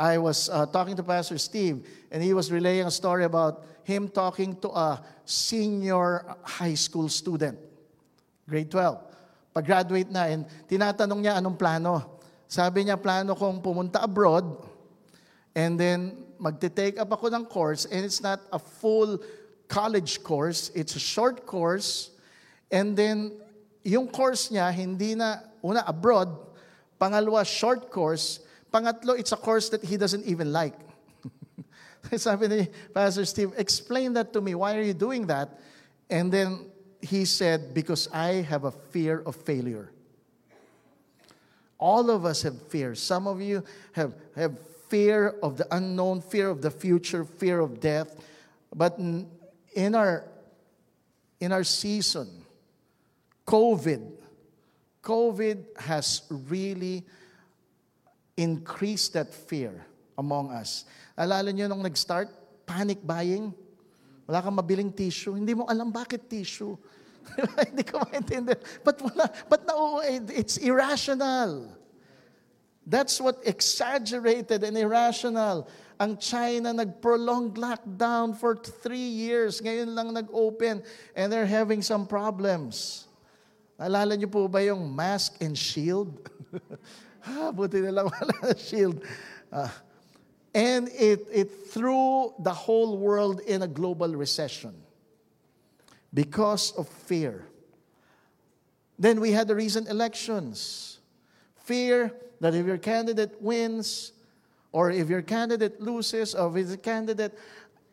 I 0.00 0.16
was 0.16 0.48
uh, 0.48 0.64
talking 0.64 0.96
to 0.96 1.04
Pastor 1.04 1.36
Steve, 1.36 1.84
and 2.08 2.24
he 2.24 2.32
was 2.32 2.48
relaying 2.48 2.88
a 2.88 2.90
story 2.90 3.28
about 3.28 3.68
him 3.84 4.08
talking 4.08 4.56
to 4.64 4.72
a 4.72 5.04
senior 5.28 6.24
high 6.40 6.72
school 6.72 7.12
student, 7.12 7.60
grade 8.48 8.72
12. 8.72 8.96
Pag-graduate 9.52 10.08
na, 10.08 10.24
and 10.24 10.48
tinatanong 10.64 11.20
niya 11.20 11.36
anong 11.36 11.60
plano. 11.60 12.16
Sabi 12.48 12.88
niya, 12.88 12.96
plano 12.96 13.36
kong 13.36 13.60
pumunta 13.60 14.00
abroad 14.00 14.64
and 15.52 15.76
then 15.76 16.16
magte-take 16.40 16.96
up 16.96 17.12
ako 17.12 17.28
ng 17.28 17.44
course 17.44 17.84
and 17.84 18.00
it's 18.00 18.24
not 18.24 18.40
a 18.56 18.58
full 18.58 19.20
college 19.68 20.24
course, 20.24 20.72
it's 20.72 20.96
a 20.96 21.02
short 21.02 21.44
course. 21.44 22.08
And 22.72 22.96
then, 22.96 23.36
yung 23.84 24.08
course 24.08 24.48
niya, 24.48 24.72
hindi 24.72 25.12
na, 25.12 25.44
una, 25.60 25.84
abroad, 25.84 26.32
pangalawa, 26.96 27.44
short 27.44 27.92
course, 27.92 28.40
pangatlo, 28.72 29.18
it's 29.18 29.32
a 29.32 29.36
course 29.36 29.68
that 29.70 29.82
he 29.82 29.96
doesn't 29.96 30.24
even 30.26 30.52
like. 30.52 30.74
Sabi 32.16 32.48
ni 32.48 32.68
Pastor 32.94 33.24
Steve, 33.24 33.52
explain 33.56 34.14
that 34.14 34.32
to 34.32 34.40
me. 34.40 34.54
Why 34.54 34.76
are 34.76 34.82
you 34.82 34.94
doing 34.94 35.26
that? 35.26 35.58
And 36.08 36.32
then 36.32 36.70
he 37.00 37.24
said, 37.24 37.72
because 37.74 38.08
I 38.12 38.42
have 38.42 38.64
a 38.64 38.70
fear 38.70 39.20
of 39.20 39.36
failure. 39.36 39.90
All 41.78 42.10
of 42.10 42.24
us 42.24 42.42
have 42.42 42.60
fear. 42.68 42.94
Some 42.94 43.26
of 43.26 43.40
you 43.40 43.64
have, 43.92 44.14
have 44.36 44.58
fear 44.88 45.36
of 45.42 45.56
the 45.56 45.66
unknown, 45.74 46.20
fear 46.20 46.50
of 46.50 46.60
the 46.60 46.70
future, 46.70 47.24
fear 47.24 47.60
of 47.60 47.80
death. 47.80 48.14
But 48.74 48.98
in 48.98 49.94
our, 49.94 50.28
in 51.40 51.52
our 51.52 51.64
season, 51.64 52.28
COVID, 53.46 54.12
COVID 55.02 55.80
has 55.80 56.22
really 56.30 57.06
increased 58.40 59.12
that 59.12 59.28
fear 59.28 59.84
among 60.16 60.48
us. 60.48 60.88
Alala 61.12 61.52
niyo 61.52 61.68
nung 61.68 61.84
nag-start, 61.84 62.32
panic 62.64 63.04
buying. 63.04 63.52
Wala 64.24 64.40
kang 64.40 64.56
mabiling 64.56 64.96
tissue. 64.96 65.36
Hindi 65.36 65.52
mo 65.52 65.68
alam 65.68 65.92
bakit 65.92 66.24
tissue. 66.24 66.72
Hindi 67.68 67.84
ko 67.84 68.00
maintindihan. 68.08 68.56
But 68.80 68.96
wala, 69.04 69.28
but 69.52 69.68
no, 69.68 70.00
it's 70.32 70.56
irrational. 70.56 71.68
That's 72.88 73.20
what 73.20 73.44
exaggerated 73.44 74.64
and 74.64 74.74
irrational. 74.74 75.68
Ang 76.00 76.16
China 76.16 76.72
nag-prolonged 76.72 77.60
lockdown 77.60 78.32
for 78.32 78.56
three 78.56 79.12
years. 79.20 79.60
Ngayon 79.60 79.92
lang 79.92 80.08
nag-open 80.16 80.80
and 81.12 81.26
they're 81.28 81.44
having 81.44 81.84
some 81.84 82.08
problems. 82.08 83.04
Alala 83.76 84.16
niyo 84.16 84.32
po 84.32 84.48
ba 84.48 84.64
yung 84.64 84.88
mask 84.88 85.36
and 85.44 85.52
shield? 85.52 86.08
ha, 87.22 87.52
buti 87.52 87.80
na 87.80 88.08
shield. 88.56 89.04
Uh, 89.52 89.68
and 90.54 90.88
it, 90.88 91.26
it 91.32 91.66
threw 91.68 92.32
the 92.40 92.52
whole 92.52 92.98
world 92.98 93.40
in 93.40 93.62
a 93.62 93.68
global 93.68 94.14
recession 94.14 94.74
because 96.12 96.72
of 96.72 96.88
fear. 96.88 97.46
Then 98.98 99.20
we 99.20 99.32
had 99.32 99.48
the 99.48 99.54
recent 99.54 99.88
elections. 99.88 100.98
Fear 101.64 102.12
that 102.40 102.54
if 102.54 102.66
your 102.66 102.78
candidate 102.78 103.40
wins, 103.40 104.12
or 104.72 104.90
if 104.90 105.08
your 105.08 105.22
candidate 105.22 105.80
loses, 105.80 106.34
or 106.34 106.56
if 106.58 106.68
the 106.68 106.76
candidate, 106.76 107.36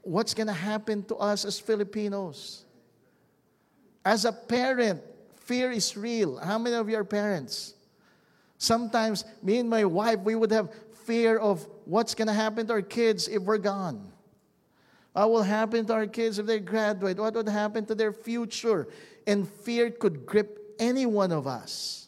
what's 0.02 0.34
going 0.34 0.48
to 0.48 0.54
happen 0.54 1.04
to 1.04 1.16
us 1.16 1.46
as 1.46 1.60
Filipinos? 1.60 2.66
As 4.04 4.26
a 4.26 4.32
parent, 4.32 5.02
fear 5.36 5.72
is 5.72 5.96
real. 5.96 6.38
How 6.38 6.58
many 6.58 6.76
of 6.76 6.90
you 6.90 6.98
are 6.98 7.04
parents? 7.04 7.74
Sometimes, 8.58 9.26
me 9.43 9.60
and 9.60 9.70
my 9.70 9.86
wife, 9.86 10.20
we 10.20 10.36
would 10.36 10.52
have 10.52 10.74
fear 11.06 11.38
of 11.38 11.67
what's 11.86 12.15
going 12.15 12.28
to 12.28 12.34
happen 12.34 12.67
to 12.67 12.74
our 12.74 12.82
kids 12.82 13.28
if 13.28 13.43
we're 13.43 13.58
gone. 13.58 14.12
What 15.13 15.32
will 15.32 15.43
happen 15.43 15.86
to 15.88 15.93
our 15.93 16.08
kids 16.08 16.38
if 16.38 16.46
they 16.46 16.60
graduate? 16.60 17.17
What 17.17 17.34
would 17.34 17.50
happen 17.50 17.86
to 17.86 17.96
their 17.96 18.12
future? 18.12 18.88
And 19.26 19.48
fear 19.50 19.89
could 19.89 20.26
grip 20.26 20.76
any 20.80 21.06
one 21.06 21.32
of 21.32 21.48
us. 21.48 22.08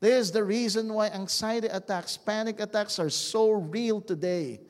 This 0.00 0.26
is 0.26 0.32
the 0.32 0.44
reason 0.44 0.92
why 0.92 1.08
anxiety 1.08 1.68
attacks, 1.68 2.16
panic 2.16 2.60
attacks 2.60 2.98
are 2.98 3.10
so 3.10 3.50
real 3.50 4.00
today. 4.00 4.60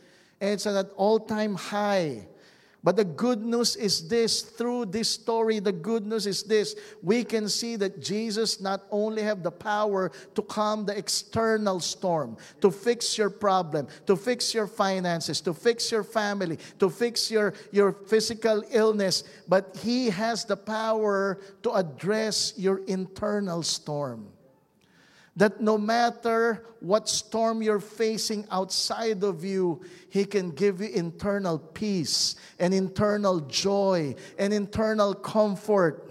And 0.40 0.50
it's 0.50 0.66
at 0.66 0.74
an 0.76 0.90
all 0.96 1.18
time 1.18 1.56
high. 1.56 2.28
But 2.84 2.96
the 2.96 3.04
good 3.04 3.42
news 3.42 3.76
is 3.76 4.08
this 4.08 4.42
through 4.42 4.86
this 4.86 5.08
story, 5.08 5.58
the 5.58 5.72
good 5.72 6.04
news 6.04 6.26
is 6.26 6.42
this. 6.42 6.76
We 7.02 7.24
can 7.24 7.48
see 7.48 7.76
that 7.76 8.02
Jesus 8.02 8.60
not 8.60 8.82
only 8.90 9.22
have 9.22 9.42
the 9.42 9.50
power 9.50 10.12
to 10.34 10.42
calm 10.42 10.84
the 10.84 10.96
external 10.96 11.80
storm, 11.80 12.36
to 12.60 12.70
fix 12.70 13.16
your 13.16 13.30
problem, 13.30 13.88
to 14.06 14.16
fix 14.16 14.52
your 14.52 14.66
finances, 14.66 15.40
to 15.40 15.54
fix 15.54 15.90
your 15.90 16.04
family, 16.04 16.58
to 16.78 16.90
fix 16.90 17.30
your, 17.30 17.54
your 17.72 17.92
physical 17.92 18.62
illness, 18.70 19.24
but 19.48 19.74
he 19.82 20.10
has 20.10 20.44
the 20.44 20.56
power 20.56 21.40
to 21.62 21.72
address 21.72 22.52
your 22.58 22.84
internal 22.84 23.62
storm 23.62 24.28
that 25.36 25.60
no 25.60 25.76
matter 25.76 26.64
what 26.80 27.08
storm 27.08 27.62
you're 27.62 27.80
facing 27.80 28.46
outside 28.50 29.24
of 29.24 29.44
you, 29.44 29.82
He 30.08 30.24
can 30.24 30.50
give 30.50 30.80
you 30.80 30.88
internal 30.88 31.58
peace 31.58 32.36
and 32.58 32.72
internal 32.72 33.40
joy 33.40 34.14
and 34.38 34.52
internal 34.52 35.14
comfort. 35.14 36.10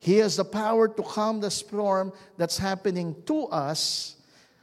He 0.00 0.16
has 0.16 0.36
the 0.36 0.44
power 0.44 0.88
to 0.88 1.02
calm 1.02 1.40
the 1.40 1.50
storm 1.50 2.12
that's 2.38 2.56
happening 2.56 3.14
to 3.26 3.44
us, 3.46 4.16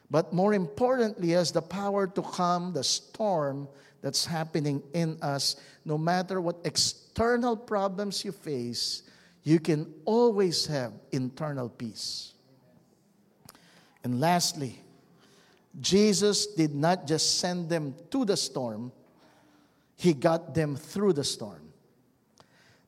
but 0.10 0.34
more 0.34 0.54
importantly, 0.54 1.30
has 1.30 1.52
the 1.52 1.62
power 1.62 2.08
to 2.08 2.22
calm 2.22 2.74
the 2.74 2.84
storm 2.84 3.70
that's 4.02 4.26
happening 4.26 4.82
in 4.94 5.18
us. 5.22 5.56
No 5.86 5.98
matter 5.98 6.42
what 6.42 6.58
external 6.66 7.56
problems 7.56 8.26
you 8.26 8.32
face, 8.32 9.04
you 9.48 9.64
can 9.64 9.88
always 10.04 10.68
have 10.68 10.92
internal 11.14 11.70
peace. 11.70 12.34
And 14.04 14.20
lastly, 14.20 14.84
Jesus 15.80 16.48
did 16.48 16.76
not 16.76 17.08
just 17.08 17.40
send 17.40 17.70
them 17.70 17.96
to 18.12 18.26
the 18.26 18.36
storm, 18.36 18.92
he 19.96 20.12
got 20.12 20.54
them 20.54 20.76
through 20.76 21.14
the 21.14 21.24
storm. 21.24 21.64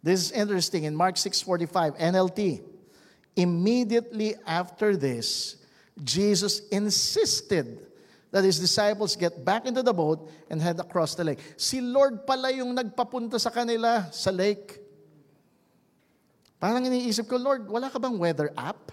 This 0.03 0.19
is 0.19 0.31
interesting 0.35 0.83
in 0.83 0.99
Mark 0.99 1.15
6:45 1.15 1.95
NLT. 1.95 2.59
Immediately 3.37 4.35
after 4.43 4.97
this, 4.97 5.55
Jesus 6.03 6.67
insisted 6.75 7.87
that 8.35 8.43
his 8.43 8.59
disciples 8.59 9.15
get 9.15 9.45
back 9.45 9.65
into 9.65 9.81
the 9.81 9.93
boat 9.93 10.27
and 10.49 10.59
head 10.59 10.77
across 10.77 11.15
the 11.15 11.23
lake. 11.23 11.39
Si 11.55 11.79
Lord 11.79 12.27
pala 12.27 12.51
yung 12.51 12.75
nagpapunta 12.75 13.39
sa 13.39 13.47
kanila 13.47 14.11
sa 14.11 14.35
lake. 14.35 14.88
Parang 16.59 16.83
iniisip 16.83 17.31
ko, 17.31 17.39
Lord, 17.39 17.71
wala 17.71 17.87
ka 17.87 17.97
bang 17.97 18.19
weather 18.19 18.51
app? 18.59 18.91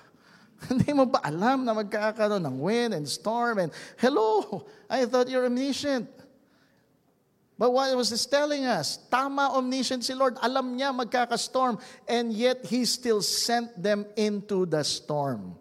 Hindi 0.70 0.94
mo 0.94 1.05
ba 1.05 1.20
alam 1.20 1.66
na 1.66 1.74
magkakaroon 1.74 2.46
ng 2.46 2.57
wind 2.62 2.94
and 2.94 3.05
storm 3.05 3.59
and 3.59 3.74
hello, 3.98 4.64
I 4.88 5.05
thought 5.05 5.29
you're 5.29 5.44
omniscient. 5.44 6.09
But 7.59 7.72
what 7.72 7.90
was 7.96 8.11
this 8.11 8.24
telling 8.24 8.64
us? 8.64 9.00
Tama 9.11 9.50
omniscient 9.57 10.05
si 10.05 10.12
Lord. 10.14 10.37
Alam 10.44 10.76
niya 10.76 10.92
magkaka-storm 10.92 11.81
and 12.07 12.33
yet 12.33 12.64
He 12.64 12.85
still 12.85 13.20
sent 13.20 13.72
them 13.81 14.07
into 14.14 14.64
the 14.64 14.85
storm. 14.85 15.57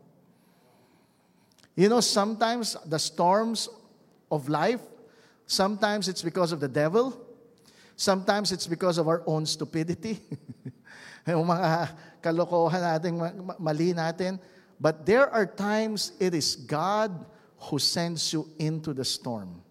You 1.76 1.90
know, 1.90 2.00
sometimes 2.00 2.78
the 2.86 3.00
storms 3.00 3.68
of 4.32 4.48
life, 4.48 4.84
sometimes 5.48 6.08
it's 6.08 6.22
because 6.22 6.52
of 6.52 6.60
the 6.60 6.68
devil, 6.68 7.16
sometimes 7.96 8.52
it's 8.52 8.68
because 8.68 8.98
of 8.98 9.08
our 9.08 9.24
own 9.26 9.46
stupidity. 9.46 10.20
yung 11.34 11.48
mga 11.50 11.90
kalokohan 12.22 12.82
natin, 12.82 13.12
mali 13.58 13.94
natin. 13.94 14.38
But 14.80 15.06
there 15.06 15.30
are 15.32 15.46
times 15.46 16.14
it 16.20 16.36
is 16.36 16.56
God 16.56 17.12
who 17.70 17.80
sends 17.80 18.34
you 18.34 18.46
into 18.60 18.94
the 18.94 19.06
storm. 19.06 19.66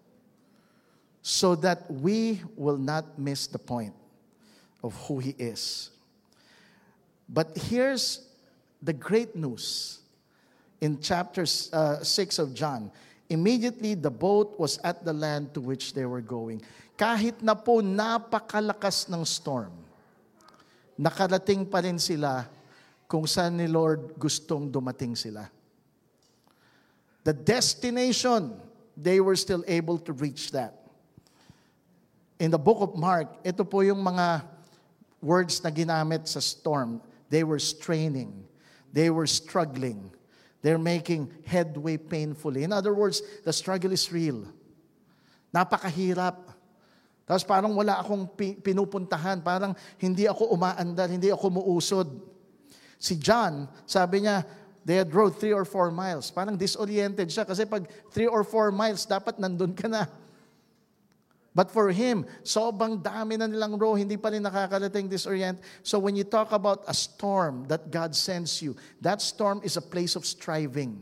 so 1.25 1.55
that 1.55 1.89
we 1.89 2.39
will 2.55 2.77
not 2.77 3.17
miss 3.17 3.47
the 3.47 3.57
point 3.57 3.95
of 4.83 4.93
who 5.09 5.17
He 5.17 5.33
is. 5.39 5.89
But 7.27 7.57
here's 7.57 8.29
the 8.79 8.93
great 8.93 9.35
news 9.35 9.97
in 10.79 11.01
chapter 11.01 11.49
uh, 11.73 12.03
6 12.03 12.37
of 12.37 12.53
John. 12.53 12.91
Immediately, 13.27 13.95
the 13.95 14.11
boat 14.11 14.53
was 14.59 14.77
at 14.83 15.03
the 15.03 15.13
land 15.13 15.51
to 15.55 15.61
which 15.61 15.95
they 15.95 16.05
were 16.05 16.21
going. 16.21 16.61
Kahit 16.95 17.41
na 17.41 17.55
po 17.55 17.81
napakalakas 17.81 19.09
ng 19.09 19.25
storm, 19.25 19.73
nakarating 20.95 21.67
pa 21.67 21.83
rin 21.83 21.99
sila 21.99 22.47
kung 23.05 23.27
saan 23.27 23.59
ni 23.59 23.67
Lord 23.67 24.15
gustong 24.17 24.71
dumating 24.71 25.13
sila. 25.13 25.47
The 27.25 27.33
destination, 27.33 28.53
they 28.95 29.19
were 29.19 29.35
still 29.35 29.63
able 29.67 29.97
to 30.05 30.13
reach 30.13 30.51
that. 30.51 30.85
In 32.37 32.51
the 32.51 32.59
book 32.59 32.81
of 32.81 32.93
Mark, 32.99 33.31
ito 33.41 33.63
po 33.63 33.81
yung 33.81 34.03
mga 34.03 34.43
words 35.23 35.63
na 35.63 35.71
ginamit 35.71 36.27
sa 36.27 36.39
storm. 36.39 37.01
They 37.29 37.43
were 37.43 37.59
straining. 37.59 38.45
They 38.93 39.09
were 39.09 39.27
struggling. 39.27 40.13
They're 40.61 40.81
making 40.81 41.31
headway 41.45 41.97
painfully. 41.97 42.63
In 42.63 42.73
other 42.73 42.93
words, 42.93 43.21
the 43.43 43.53
struggle 43.53 43.91
is 43.91 44.11
real. 44.11 44.45
Napakahirap. 45.53 46.54
Tapos 47.25 47.41
parang 47.41 47.73
wala 47.73 47.97
akong 47.97 48.29
pinupuntahan. 48.37 49.41
Parang 49.41 49.73
hindi 49.97 50.29
ako 50.29 50.53
umaandar, 50.53 51.09
hindi 51.09 51.33
ako 51.33 51.57
muusod. 51.57 52.07
Si 53.01 53.17
John, 53.17 53.65
sabi 53.89 54.25
niya, 54.25 54.45
they 54.85 55.01
had 55.01 55.09
rode 55.09 55.33
three 55.41 55.53
or 55.53 55.65
four 55.65 55.89
miles. 55.89 56.29
Parang 56.29 56.53
disoriented 56.53 57.33
siya 57.33 57.43
kasi 57.43 57.65
pag 57.65 57.89
three 58.13 58.29
or 58.29 58.45
four 58.45 58.69
miles, 58.69 59.09
dapat 59.09 59.41
nandun 59.41 59.73
ka 59.73 59.89
na. 59.89 60.05
But 61.55 61.71
for 61.71 61.89
him, 61.89 62.27
sobrang 62.43 62.99
dami 62.99 63.39
na 63.39 63.47
nilang 63.47 63.79
row, 63.79 63.95
hindi 63.95 64.19
pa 64.19 64.27
rin 64.27 64.43
nakakarating 64.43 65.07
disorient. 65.07 65.57
So 65.87 65.97
when 65.97 66.13
you 66.13 66.27
talk 66.27 66.51
about 66.51 66.83
a 66.85 66.93
storm 66.93 67.63
that 67.71 67.89
God 67.89 68.11
sends 68.11 68.59
you, 68.59 68.75
that 68.99 69.23
storm 69.23 69.63
is 69.63 69.79
a 69.79 69.81
place 69.81 70.19
of 70.19 70.27
striving. 70.27 70.99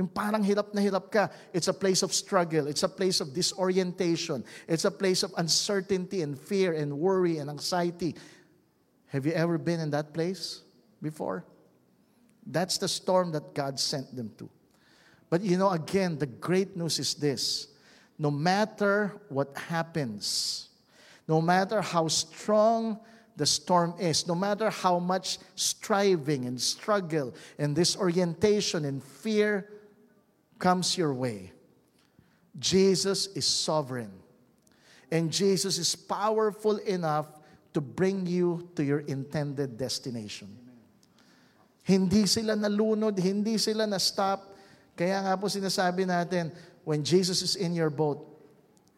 Yung 0.00 0.08
parang 0.08 0.40
hirap 0.40 0.72
na 0.72 0.80
hirap 0.80 1.12
ka, 1.12 1.28
it's 1.52 1.68
a 1.68 1.76
place 1.76 2.00
of 2.00 2.08
struggle. 2.08 2.66
It's 2.72 2.84
a 2.84 2.88
place 2.88 3.20
of 3.20 3.36
disorientation. 3.36 4.42
It's 4.64 4.86
a 4.86 4.90
place 4.90 5.22
of 5.22 5.34
uncertainty 5.36 6.22
and 6.22 6.40
fear 6.40 6.72
and 6.72 6.96
worry 6.96 7.36
and 7.36 7.50
anxiety. 7.50 8.16
Have 9.12 9.26
you 9.26 9.32
ever 9.32 9.58
been 9.58 9.78
in 9.78 9.90
that 9.90 10.14
place 10.14 10.62
before? 11.02 11.44
That's 12.46 12.78
the 12.78 12.88
storm 12.88 13.32
that 13.32 13.52
God 13.52 13.78
sent 13.78 14.16
them 14.16 14.32
to. 14.38 14.48
But 15.28 15.42
you 15.42 15.58
know, 15.58 15.68
again, 15.68 16.16
the 16.16 16.24
great 16.24 16.78
news 16.78 16.98
is 16.98 17.12
this 17.12 17.68
no 18.16 18.30
matter 18.30 19.20
what 19.28 19.52
happens, 19.52 20.70
no 21.28 21.42
matter 21.42 21.82
how 21.82 22.08
strong 22.08 23.00
the 23.36 23.44
storm 23.44 23.92
is, 24.00 24.26
no 24.26 24.34
matter 24.34 24.70
how 24.70 24.98
much 24.98 25.36
striving 25.56 26.46
and 26.46 26.58
struggle 26.58 27.34
and 27.58 27.76
disorientation 27.76 28.86
and 28.86 29.04
fear 29.04 29.68
comes 30.60 30.94
your 30.94 31.16
way, 31.16 31.50
Jesus 32.60 33.32
is 33.32 33.48
sovereign. 33.48 34.12
And 35.10 35.32
Jesus 35.32 35.80
is 35.80 35.96
powerful 35.96 36.78
enough 36.86 37.26
to 37.74 37.80
bring 37.82 38.30
you 38.30 38.70
to 38.78 38.84
your 38.84 39.02
intended 39.10 39.74
destination. 39.74 40.46
Hindi 41.82 42.30
sila 42.30 42.54
nalunod, 42.54 43.18
hindi 43.18 43.58
sila 43.58 43.90
na-stop. 43.90 44.54
Kaya 44.94 45.18
nga 45.26 45.34
po 45.34 45.50
sinasabi 45.50 46.06
natin, 46.06 46.54
when 46.86 47.02
Jesus 47.02 47.42
is 47.42 47.58
in 47.58 47.74
your 47.74 47.90
boat, 47.90 48.22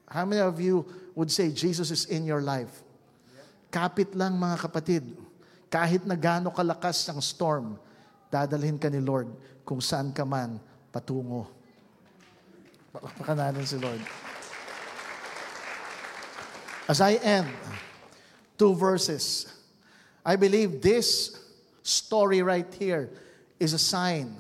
how 0.05 0.29
many 0.29 0.45
of 0.45 0.61
you 0.61 0.85
would 1.17 1.33
say 1.33 1.49
Jesus 1.49 1.89
is 1.89 2.05
in 2.13 2.29
your 2.29 2.45
life? 2.45 2.85
Kapit 3.73 4.13
lang 4.13 4.37
mga 4.37 4.69
kapatid. 4.69 5.05
Kahit 5.73 6.05
na 6.05 6.13
gaano 6.13 6.53
kalakas 6.53 7.09
ang 7.09 7.25
storm, 7.25 7.81
dadalhin 8.29 8.77
ka 8.77 8.93
ni 8.93 9.01
Lord 9.01 9.33
kung 9.65 9.81
saan 9.81 10.13
ka 10.13 10.29
man 10.29 10.61
patungo. 10.93 11.47
Natin 13.25 13.67
si 13.67 13.77
Lord. 13.77 14.01
As 16.89 17.01
I 17.01 17.15
end, 17.15 17.49
two 18.59 18.75
verses. 18.75 19.53
I 20.25 20.37
believe 20.37 20.83
this 20.83 21.39
story 21.83 22.43
right 22.43 22.67
here 22.75 23.11
is 23.59 23.73
a 23.73 23.79
sign, 23.79 24.37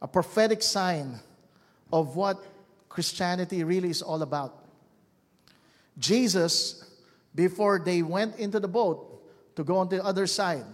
a 0.00 0.08
prophetic 0.08 0.62
sign 0.62 1.18
of 1.92 2.16
what 2.16 2.38
Christianity 2.88 3.64
really 3.64 3.90
is 3.90 4.02
all 4.02 4.22
about. 4.22 4.64
Jesus, 5.98 6.84
before 7.34 7.78
they 7.78 8.02
went 8.02 8.36
into 8.36 8.60
the 8.60 8.68
boat 8.68 9.22
to 9.56 9.64
go 9.64 9.78
on 9.78 9.88
the 9.88 10.02
other 10.02 10.26
side, 10.26 10.64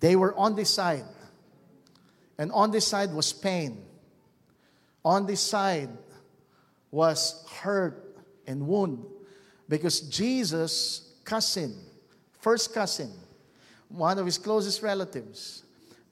they 0.00 0.16
were 0.16 0.34
on 0.34 0.54
this 0.54 0.70
side. 0.70 1.04
And 2.40 2.50
on 2.52 2.70
this 2.70 2.86
side 2.86 3.12
was 3.12 3.34
pain. 3.34 3.84
On 5.04 5.26
this 5.26 5.42
side 5.42 5.90
was 6.90 7.44
hurt 7.60 8.16
and 8.46 8.66
wound. 8.66 9.04
Because 9.68 10.00
Jesus' 10.00 11.12
cousin, 11.22 11.76
first 12.40 12.72
cousin, 12.72 13.12
one 13.90 14.18
of 14.18 14.24
his 14.24 14.38
closest 14.38 14.80
relatives, 14.82 15.64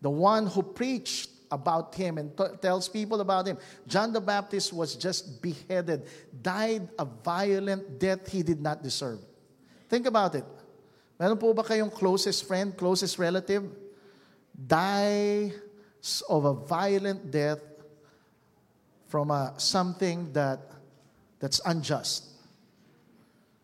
the 0.03 0.11
one 0.11 0.47
who 0.47 0.62
preached 0.62 1.31
about 1.51 1.95
him 1.95 2.19
and 2.19 2.37
t- 2.37 2.45
tells 2.61 2.91
people 2.91 3.23
about 3.23 3.49
him. 3.49 3.57
John 3.87 4.12
the 4.12 4.21
Baptist 4.21 4.75
was 4.75 4.97
just 4.97 5.41
beheaded, 5.41 6.05
died 6.43 6.91
a 6.99 7.07
violent 7.07 7.99
death 7.99 8.29
he 8.29 8.43
did 8.43 8.61
not 8.61 8.83
deserve. 8.83 9.21
Think 9.88 10.05
about 10.05 10.35
it. 10.35 10.45
Meron 11.19 11.38
po 11.38 11.55
ba 11.55 11.62
kayong 11.62 11.91
closest 11.91 12.47
friend, 12.47 12.77
closest 12.77 13.19
relative? 13.19 13.64
Die 14.53 15.53
of 16.29 16.45
a 16.45 16.55
violent 16.55 17.31
death 17.31 17.61
from 19.09 19.31
a, 19.31 19.55
something 19.57 20.33
that, 20.33 20.61
that's 21.41 21.61
unjust. 21.65 22.25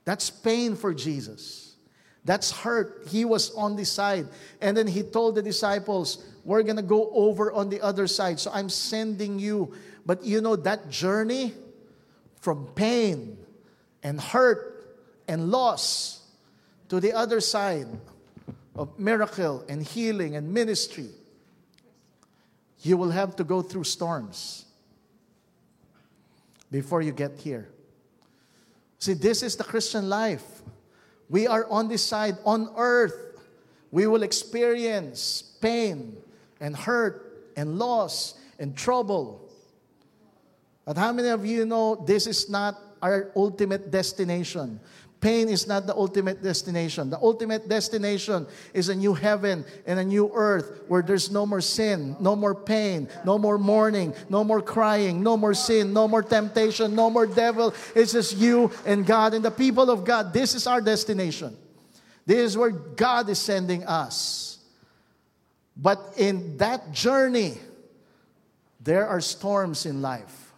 That's 0.05 0.31
pain 0.31 0.77
for 0.77 0.93
Jesus. 0.95 1.77
That's 2.25 2.51
hurt. 2.51 3.07
He 3.09 3.25
was 3.25 3.55
on 3.55 3.77
the 3.77 3.85
side. 3.85 4.29
And 4.61 4.77
then 4.77 4.87
he 4.87 5.03
told 5.03 5.35
the 5.35 5.43
disciples, 5.43 6.25
We're 6.45 6.63
going 6.63 6.77
to 6.77 6.83
go 6.83 7.11
over 7.13 7.53
on 7.53 7.69
the 7.69 7.81
other 7.81 8.07
side. 8.07 8.41
So 8.41 8.51
I'm 8.53 8.69
sending 8.69 9.39
you. 9.39 9.75
But 10.07 10.25
you 10.25 10.41
know, 10.41 10.57
that 10.57 10.91
journey 10.91 11.53
from 12.41 12.67
pain 12.75 13.39
and 14.03 14.21
hurt 14.21 14.99
and 15.29 15.51
loss 15.51 16.21
to 16.89 17.01
the 17.01 17.13
other 17.13 17.41
side 17.41 17.87
of 18.75 18.99
miracle 18.99 19.65
and 19.69 19.83
healing 19.83 20.37
and 20.37 20.53
ministry, 20.53 21.09
you 22.85 22.97
will 22.97 23.11
have 23.11 23.35
to 23.37 23.45
go 23.45 23.63
through 23.63 23.85
storms 23.85 24.67
before 26.71 27.03
you 27.03 27.13
get 27.13 27.39
here. 27.39 27.69
See, 28.99 29.15
this 29.15 29.43
is 29.43 29.57
the 29.57 29.65
Christian 29.65 30.09
life. 30.09 30.63
We 31.29 31.47
are 31.47 31.67
on 31.71 31.89
this 31.89 32.03
side, 32.03 32.37
on 32.45 32.71
earth. 32.77 33.41
We 33.91 34.07
will 34.07 34.23
experience 34.23 35.43
pain 35.61 36.17
and 36.61 36.77
hurt 36.77 37.51
and 37.57 37.79
loss 37.79 38.35
and 38.59 38.77
trouble. 38.77 39.49
But 40.85 40.99
how 40.99 41.13
many 41.13 41.29
of 41.29 41.47
you 41.47 41.65
know 41.65 41.97
this 41.97 42.27
is 42.27 42.51
not 42.51 42.79
our 43.01 43.31
ultimate 43.35 43.91
destination? 43.91 44.79
Pain 45.25 45.49
is 45.49 45.67
not 45.67 45.87
the 45.87 45.97
ultimate 45.97 46.43
destination. 46.43 47.09
The 47.09 47.17
ultimate 47.17 47.67
destination 47.67 48.47
is 48.75 48.91
a 48.91 48.95
new 48.95 49.15
heaven 49.15 49.65
and 49.87 49.99
a 49.99 50.05
new 50.05 50.31
earth 50.35 50.83
where 50.87 51.01
there's 51.01 51.31
no 51.31 51.47
more 51.47 51.63
sin, 51.63 52.15
no 52.21 52.37
more 52.37 52.55
pain, 52.55 53.09
no 53.25 53.39
more 53.39 53.57
mourning, 53.57 54.13
no 54.29 54.45
more 54.45 54.61
crying, 54.61 55.23
no 55.23 55.39
more 55.39 55.55
sin, 55.55 55.95
no 55.95 56.07
more 56.07 56.23
temptation, 56.23 56.95
no 56.95 57.09
more 57.09 57.27
devil. 57.27 57.73
It's 57.95 58.13
just 58.13 58.37
you 58.37 58.71
and 58.85 59.07
God 59.07 59.33
and 59.33 59.43
the 59.43 59.51
people 59.51 59.91
of 59.91 60.05
God. 60.05 60.35
This 60.35 60.55
is 60.55 60.67
our 60.67 60.83
destination. 60.83 61.57
This 62.27 62.41
is 62.41 62.59
where 62.59 62.73
God 62.73 63.31
is 63.31 63.39
sending 63.39 63.83
us. 63.87 64.59
But 65.75 66.01
in 66.19 66.59
that 66.59 66.93
journey, 66.93 67.55
there 68.79 69.07
are 69.07 69.23
storms 69.23 69.87
in 69.87 70.03
life. 70.03 70.53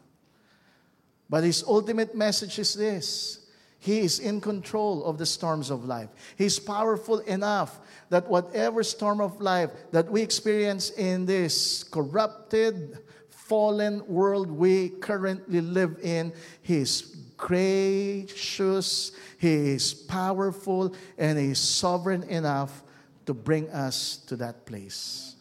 But 1.31 1.45
his 1.45 1.63
ultimate 1.63 2.17
message 2.17 2.59
is 2.59 2.75
this 2.75 3.46
he 3.87 4.01
is 4.01 4.19
in 4.19 4.41
control 4.41 5.05
of 5.05 5.17
the 5.17 5.25
storms 5.25 5.71
of 5.71 5.85
life. 5.85 6.09
He's 6.37 6.59
powerful 6.59 7.21
enough 7.21 7.79
that 8.09 8.29
whatever 8.29 8.83
storm 8.83 9.21
of 9.21 9.41
life 9.41 9.71
that 9.93 10.11
we 10.11 10.23
experience 10.23 10.91
in 10.91 11.25
this 11.25 11.85
corrupted, 11.85 12.99
fallen 13.31 14.05
world 14.09 14.51
we 14.51 14.89
currently 14.89 15.61
live 15.61 16.01
in, 16.03 16.33
He 16.63 16.79
is 16.79 17.17
gracious, 17.37 19.13
He 19.39 19.55
is 19.75 19.95
powerful, 19.95 20.93
and 21.17 21.39
He 21.39 21.51
is 21.51 21.61
sovereign 21.61 22.25
enough 22.25 22.83
to 23.27 23.35
bring 23.35 23.71
us 23.71 24.17
to 24.27 24.35
that 24.35 24.67
place. 24.67 25.37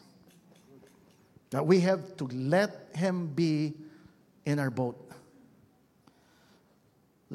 That 1.50 1.66
we 1.66 1.80
have 1.80 2.16
to 2.18 2.28
let 2.28 2.90
Him 2.94 3.26
be 3.26 3.74
in 4.46 4.60
our 4.60 4.70
boat. 4.70 5.05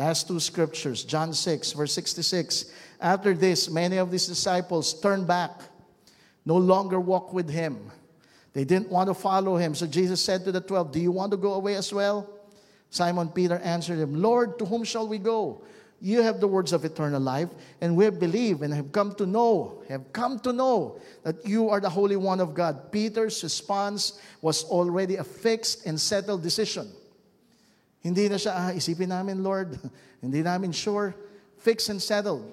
Last 0.01 0.29
two 0.29 0.41
scriptures, 0.41 1.05
John 1.05 1.35
6, 1.35 1.73
verse 1.73 1.93
66. 1.93 2.73
After 3.03 3.35
this, 3.35 3.69
many 3.69 3.99
of 3.99 4.11
his 4.11 4.27
disciples 4.27 4.99
turned 4.99 5.27
back, 5.27 5.61
no 6.47 6.57
longer 6.57 6.99
walk 6.99 7.35
with 7.35 7.51
him. 7.51 7.91
They 8.55 8.65
didn't 8.65 8.89
want 8.89 9.11
to 9.11 9.15
follow 9.15 9.59
him. 9.59 9.75
So 9.75 9.87
Jesus 9.87 10.25
said 10.25 10.47
to 10.47 10.53
the 10.53 10.63
twelve, 10.63 10.91
Do 10.91 11.01
you 11.01 11.13
want 11.13 11.33
to 11.33 11.37
go 11.37 11.53
away 11.53 11.75
as 11.75 11.93
well? 11.93 12.27
Simon 12.89 13.29
Peter 13.29 13.59
answered 13.59 13.99
him, 13.99 14.23
Lord, 14.23 14.59
to 14.61 14.65
whom 14.65 14.85
shall 14.85 15.07
we 15.07 15.19
go? 15.19 15.61
You 16.01 16.23
have 16.23 16.41
the 16.41 16.49
words 16.49 16.73
of 16.73 16.83
eternal 16.87 17.21
life, 17.21 17.51
and 17.83 17.95
we 17.95 18.09
believe 18.09 18.63
and 18.63 18.73
have 18.73 18.93
come 18.93 19.15
to 19.17 19.27
know, 19.27 19.83
have 19.91 20.15
come 20.15 20.39
to 20.41 20.53
know 20.55 20.99
that 21.25 21.47
you 21.47 21.69
are 21.69 21.79
the 21.79 21.91
Holy 21.91 22.17
One 22.17 22.41
of 22.41 22.55
God. 22.55 22.91
Peter's 22.91 23.43
response 23.43 24.19
was 24.41 24.65
already 24.65 25.17
a 25.17 25.25
fixed 25.25 25.85
and 25.85 26.01
settled 26.01 26.43
decision. 26.43 26.91
Hindi 28.01 28.29
na 28.29 28.37
siya, 28.37 28.53
ah, 28.57 28.73
isipin 28.73 29.09
namin, 29.09 29.45
Lord. 29.45 29.79
Hindi 30.25 30.43
namin 30.43 30.73
sure. 30.73 31.15
Fixed 31.59 31.89
and 31.89 32.01
settled. 32.01 32.49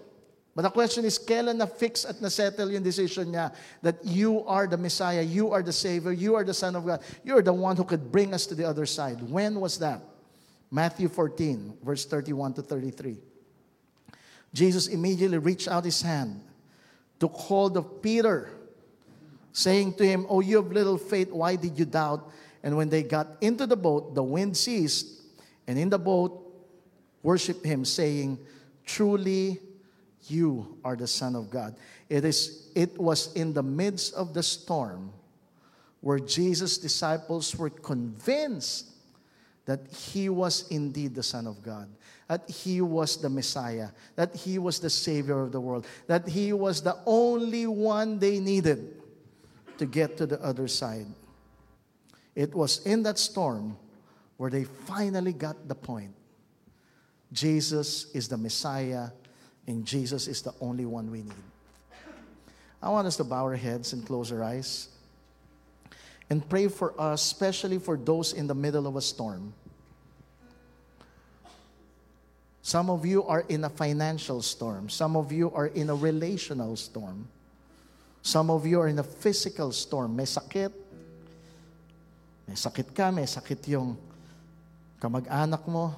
But 0.58 0.64
the 0.64 0.72
question 0.72 1.06
is, 1.06 1.20
kailan 1.20 1.58
na 1.58 1.68
fix 1.68 2.04
at 2.04 2.20
na 2.20 2.30
settle 2.30 2.72
yung 2.72 2.82
decision 2.82 3.30
niya 3.30 3.54
that 3.84 4.04
you 4.04 4.42
are 4.48 4.66
the 4.66 4.76
Messiah, 4.76 5.22
you 5.22 5.54
are 5.54 5.62
the 5.62 5.72
Savior, 5.72 6.12
you 6.12 6.34
are 6.34 6.44
the 6.44 6.54
Son 6.54 6.76
of 6.76 6.84
God, 6.84 7.00
you 7.24 7.38
are 7.38 7.44
the 7.44 7.54
one 7.54 7.78
who 7.78 7.84
could 7.84 8.12
bring 8.12 8.34
us 8.34 8.48
to 8.48 8.56
the 8.56 8.66
other 8.66 8.88
side. 8.88 9.22
When 9.22 9.62
was 9.62 9.78
that? 9.78 10.02
Matthew 10.72 11.10
14, 11.10 11.78
verse 11.84 12.06
31 12.06 12.54
to 12.56 12.62
33. 12.64 13.18
Jesus 14.52 14.88
immediately 14.88 15.38
reached 15.38 15.68
out 15.68 15.86
his 15.86 16.02
hand, 16.02 16.42
took 17.20 17.34
hold 17.34 17.78
of 17.78 18.02
Peter, 18.02 18.50
saying 19.54 19.94
to 20.02 20.06
him, 20.08 20.26
Oh, 20.28 20.40
you 20.40 20.56
have 20.56 20.72
little 20.72 20.98
faith, 20.98 21.32
why 21.32 21.56
did 21.56 21.78
you 21.78 21.86
doubt? 21.86 22.32
And 22.64 22.76
when 22.76 22.90
they 22.90 23.04
got 23.04 23.28
into 23.42 23.68
the 23.68 23.78
boat, 23.78 24.16
the 24.16 24.24
wind 24.24 24.58
ceased, 24.58 25.17
and 25.68 25.78
in 25.78 25.90
the 25.90 26.00
boat 26.00 26.44
worship 27.24 27.64
him, 27.64 27.84
saying, 27.84 28.40
Truly, 28.86 29.60
you 30.28 30.78
are 30.84 30.96
the 30.96 31.08
Son 31.08 31.36
of 31.36 31.50
God. 31.50 31.76
It, 32.10 32.24
is, 32.24 32.70
it 32.74 32.98
was 32.98 33.34
in 33.34 33.54
the 33.54 33.64
midst 33.64 34.14
of 34.14 34.34
the 34.34 34.44
storm 34.44 35.12
where 36.00 36.20
Jesus' 36.20 36.78
disciples 36.78 37.56
were 37.56 37.70
convinced 37.70 38.92
that 39.66 39.86
he 39.92 40.30
was 40.30 40.66
indeed 40.70 41.14
the 41.14 41.24
Son 41.24 41.46
of 41.46 41.62
God, 41.62 41.90
that 42.30 42.50
he 42.50 42.80
was 42.80 43.18
the 43.18 43.30
Messiah, 43.30 43.90
that 44.16 44.34
he 44.34 44.58
was 44.58 44.80
the 44.80 44.90
Savior 44.90 45.42
of 45.42 45.52
the 45.52 45.60
world, 45.60 45.86
that 46.08 46.28
he 46.28 46.54
was 46.54 46.82
the 46.82 46.98
only 47.06 47.68
one 47.68 48.20
they 48.20 48.40
needed 48.40 49.02
to 49.78 49.86
get 49.86 50.16
to 50.18 50.26
the 50.26 50.42
other 50.42 50.70
side. 50.70 51.08
It 52.36 52.56
was 52.56 52.86
in 52.86 53.04
that 53.04 53.18
storm 53.18 53.78
where 54.38 54.50
they 54.50 54.64
finally 54.64 55.34
got 55.34 55.68
the 55.68 55.76
point. 55.76 56.14
Jesus 57.34 58.12
is 58.14 58.28
the 58.28 58.38
Messiah, 58.38 59.10
and 59.68 59.86
Jesus 59.86 60.28
is 60.28 60.42
the 60.42 60.54
only 60.62 60.86
one 60.86 61.12
we 61.12 61.24
need. 61.24 61.34
I 62.82 62.90
want 62.90 63.08
us 63.08 63.18
to 63.18 63.24
bow 63.24 63.44
our 63.44 63.56
heads 63.56 63.94
and 63.94 64.06
close 64.06 64.32
our 64.32 64.44
eyes 64.44 64.90
and 66.30 66.48
pray 66.48 66.68
for 66.68 66.94
us, 67.00 67.26
especially 67.26 67.80
for 67.80 67.98
those 67.98 68.34
in 68.34 68.48
the 68.48 68.56
middle 68.56 68.88
of 68.88 68.96
a 68.96 69.02
storm. 69.02 69.54
Some 72.62 72.90
of 72.90 73.06
you 73.06 73.24
are 73.24 73.46
in 73.48 73.64
a 73.64 73.70
financial 73.70 74.42
storm. 74.42 74.90
Some 74.90 75.16
of 75.16 75.32
you 75.32 75.52
are 75.52 75.68
in 75.68 75.90
a 75.90 75.96
relational 75.96 76.76
storm. 76.76 77.28
Some 78.22 78.50
of 78.50 78.66
you 78.66 78.82
are 78.82 78.90
in 78.90 79.00
a 79.00 79.04
physical 79.04 79.72
storm. 79.72 80.16
May 80.16 80.26
sakit. 80.26 80.74
May 82.48 82.56
sakit 82.56 82.94
ka, 82.94 83.10
may 83.12 83.24
sakit 83.24 83.68
yung 83.70 83.98
kamag-anak 85.02 85.68
mo. 85.68 85.96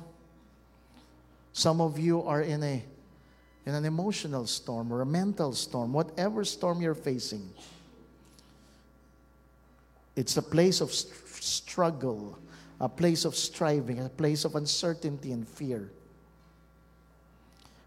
Some 1.54 1.82
of 1.82 1.98
you 1.98 2.24
are 2.24 2.42
in 2.42 2.64
a 2.64 2.84
in 3.66 3.76
an 3.76 3.86
emotional 3.86 4.48
storm 4.48 4.92
or 4.92 5.02
a 5.02 5.06
mental 5.06 5.54
storm, 5.54 5.94
whatever 5.94 6.44
storm 6.44 6.82
you're 6.82 6.96
facing. 6.96 7.48
It's 10.16 10.38
a 10.38 10.42
place 10.42 10.82
of 10.82 10.92
struggle, 10.92 12.38
a 12.80 12.90
place 12.90 13.26
of 13.26 13.36
striving, 13.36 14.00
a 14.00 14.10
place 14.10 14.44
of 14.44 14.56
uncertainty 14.56 15.32
and 15.32 15.48
fear. 15.48 15.92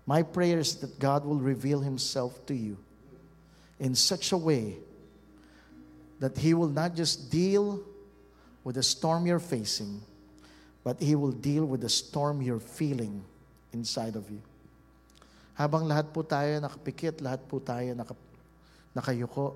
My 0.06 0.22
prayer 0.22 0.60
is 0.60 0.76
that 0.76 0.98
God 0.98 1.24
will 1.24 1.38
reveal 1.38 1.80
Himself 1.80 2.46
to 2.46 2.54
you 2.54 2.76
in 3.80 3.94
such 3.94 4.32
a 4.32 4.36
way 4.36 4.76
that 6.20 6.38
He 6.38 6.54
will 6.54 6.68
not 6.68 6.94
just 6.94 7.30
deal 7.30 7.80
with 8.62 8.76
the 8.76 8.82
storm 8.82 9.26
you're 9.26 9.40
facing, 9.40 10.00
but 10.84 11.00
He 11.00 11.14
will 11.14 11.32
deal 11.32 11.64
with 11.64 11.80
the 11.80 11.88
storm 11.88 12.42
you're 12.42 12.60
feeling 12.60 13.22
inside 13.72 14.16
of 14.16 14.30
you. 14.30 14.42
Habang 15.54 15.84
lahat 15.84 16.12
po 16.12 16.22
tayo 16.22 16.58
nakapikit, 16.60 17.20
lahat 17.20 17.40
po 17.46 17.60
tayo 17.60 17.94
naka, 17.94 18.16
nakayuko. 18.96 19.54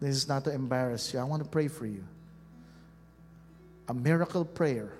This 0.00 0.16
is 0.16 0.26
not 0.28 0.44
to 0.44 0.52
embarrass 0.52 1.12
you. 1.12 1.20
I 1.20 1.24
want 1.24 1.44
to 1.44 1.48
pray 1.48 1.68
for 1.68 1.84
you. 1.84 2.02
A 3.88 3.94
miracle 3.94 4.44
prayer 4.44 4.92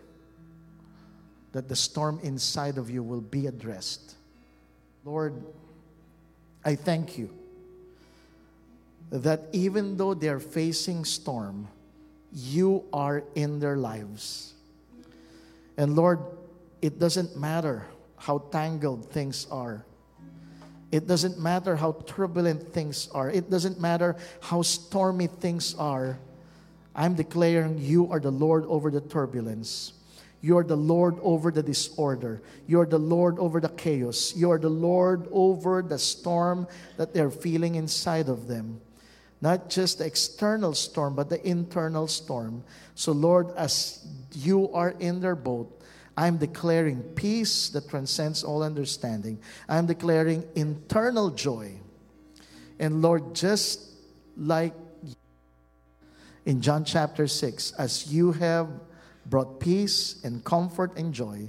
that 1.53 1.69
the 1.69 1.77
storm 1.77 2.21
inside 2.23 2.77
of 2.77 2.91
you 2.91 3.03
will 3.03 3.23
be 3.25 3.47
addressed. 3.47 4.15
Lord, 5.05 5.35
I 6.65 6.75
thank 6.77 7.17
you 7.17 7.31
that 9.11 9.49
even 9.53 9.97
though 9.97 10.15
they're 10.15 10.41
facing 10.41 11.05
storm, 11.05 11.67
you 12.33 12.85
are 12.93 13.25
in 13.35 13.59
their 13.59 13.77
lives. 13.77 14.55
And 15.77 15.97
Lord, 15.97 16.21
it 16.83 16.99
doesn't 16.99 17.37
matter 17.37 17.87
how 18.17 18.39
tangled 18.51 19.11
things 19.11 19.47
are. 19.51 19.85
It 20.91 21.07
doesn't 21.07 21.39
matter 21.39 21.77
how 21.77 21.93
turbulent 22.07 22.73
things 22.73 23.09
are. 23.15 23.31
It 23.31 23.49
doesn't 23.49 23.81
matter 23.81 24.17
how 24.41 24.63
stormy 24.63 25.29
things 25.29 25.75
are. 25.77 26.19
I'm 26.95 27.15
declaring 27.15 27.79
you 27.79 28.11
are 28.11 28.19
the 28.19 28.33
Lord 28.33 28.65
over 28.67 28.91
the 28.91 29.01
turbulence. 29.01 29.93
You're 30.43 30.65
the 30.65 30.77
Lord 30.77 31.19
over 31.23 31.51
the 31.51 31.63
disorder. 31.63 32.43
You're 32.67 32.87
the 32.87 32.99
Lord 32.99 33.39
over 33.39 33.61
the 33.61 33.69
chaos. 33.69 34.35
You're 34.35 34.59
the 34.59 34.71
Lord 34.71 35.29
over 35.31 35.83
the 35.83 35.99
storm 35.99 36.67
that 36.97 37.15
they're 37.15 37.31
feeling 37.31 37.77
inside 37.77 38.29
of 38.29 38.49
them. 38.49 38.81
Not 39.41 39.71
just 39.71 39.99
the 39.99 40.07
external 40.07 40.75
storm, 40.75 41.15
but 41.15 41.31
the 41.31 41.47
internal 41.47 42.07
storm. 42.07 42.63
So, 42.95 43.13
Lord, 43.13 43.51
as 43.57 44.07
you 44.35 44.71
are 44.73 44.91
in 44.99 45.21
their 45.21 45.37
boat, 45.37 45.81
I'm 46.17 46.37
declaring 46.37 47.03
peace 47.15 47.71
that 47.71 47.89
transcends 47.89 48.45
all 48.45 48.63
understanding. 48.63 49.41
I'm 49.69 49.87
declaring 49.87 50.45
internal 50.55 51.31
joy. 51.31 51.73
And 52.79 53.01
Lord, 53.01 53.35
just 53.35 53.81
like 54.37 54.75
in 56.45 56.61
John 56.61 56.85
chapter 56.85 57.27
6, 57.27 57.73
as 57.79 58.13
you 58.13 58.33
have 58.33 58.69
brought 59.25 59.61
peace 59.61 60.21
and 60.25 60.45
comfort 60.45 60.97
and 60.99 61.15
joy, 61.15 61.49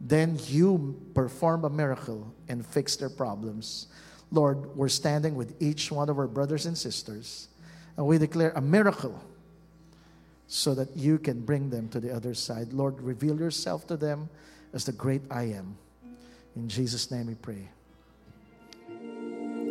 then 0.00 0.38
you 0.46 0.96
perform 1.14 1.64
a 1.64 1.70
miracle 1.70 2.32
and 2.48 2.64
fix 2.64 2.96
their 2.96 3.10
problems. 3.10 3.88
Lord, 4.30 4.76
we're 4.76 4.88
standing 4.88 5.34
with 5.34 5.60
each 5.60 5.90
one 5.90 6.08
of 6.08 6.18
our 6.18 6.26
brothers 6.26 6.66
and 6.66 6.76
sisters, 6.76 7.48
and 7.96 8.06
we 8.06 8.18
declare 8.18 8.52
a 8.54 8.60
miracle 8.60 9.18
so 10.46 10.74
that 10.74 10.96
you 10.96 11.18
can 11.18 11.40
bring 11.40 11.70
them 11.70 11.88
to 11.90 12.00
the 12.00 12.14
other 12.14 12.34
side. 12.34 12.72
Lord, 12.72 13.00
reveal 13.00 13.38
yourself 13.38 13.86
to 13.88 13.96
them 13.96 14.28
as 14.72 14.84
the 14.84 14.92
great 14.92 15.22
I 15.30 15.44
am. 15.44 15.76
In 16.56 16.68
Jesus' 16.68 17.10
name 17.10 17.26
we 17.26 17.34
pray. 17.34 17.68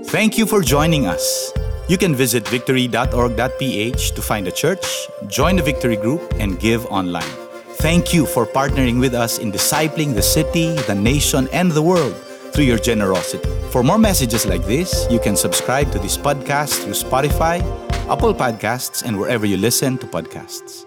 Thank 0.05 0.37
you 0.37 0.45
for 0.45 0.61
joining 0.61 1.05
us. 1.05 1.51
You 1.89 1.97
can 1.97 2.15
visit 2.15 2.47
victory.org.ph 2.47 4.11
to 4.11 4.21
find 4.21 4.47
a 4.47 4.51
church, 4.51 4.85
join 5.27 5.55
the 5.55 5.63
Victory 5.63 5.95
Group, 5.95 6.33
and 6.37 6.59
give 6.59 6.85
online. 6.87 7.33
Thank 7.79 8.13
you 8.13 8.25
for 8.25 8.45
partnering 8.45 8.99
with 8.99 9.13
us 9.13 9.37
in 9.37 9.51
discipling 9.51 10.13
the 10.13 10.21
city, 10.21 10.75
the 10.87 10.95
nation, 10.95 11.47
and 11.51 11.71
the 11.71 11.81
world 11.81 12.15
through 12.51 12.65
your 12.65 12.79
generosity. 12.79 13.49
For 13.71 13.83
more 13.83 13.99
messages 13.99 14.45
like 14.45 14.65
this, 14.65 15.05
you 15.11 15.19
can 15.19 15.35
subscribe 15.35 15.91
to 15.91 15.99
this 15.99 16.17
podcast 16.17 16.83
through 16.83 16.93
Spotify, 16.93 17.61
Apple 18.09 18.33
Podcasts, 18.33 19.03
and 19.03 19.19
wherever 19.19 19.45
you 19.45 19.57
listen 19.57 19.97
to 19.99 20.07
podcasts. 20.07 20.86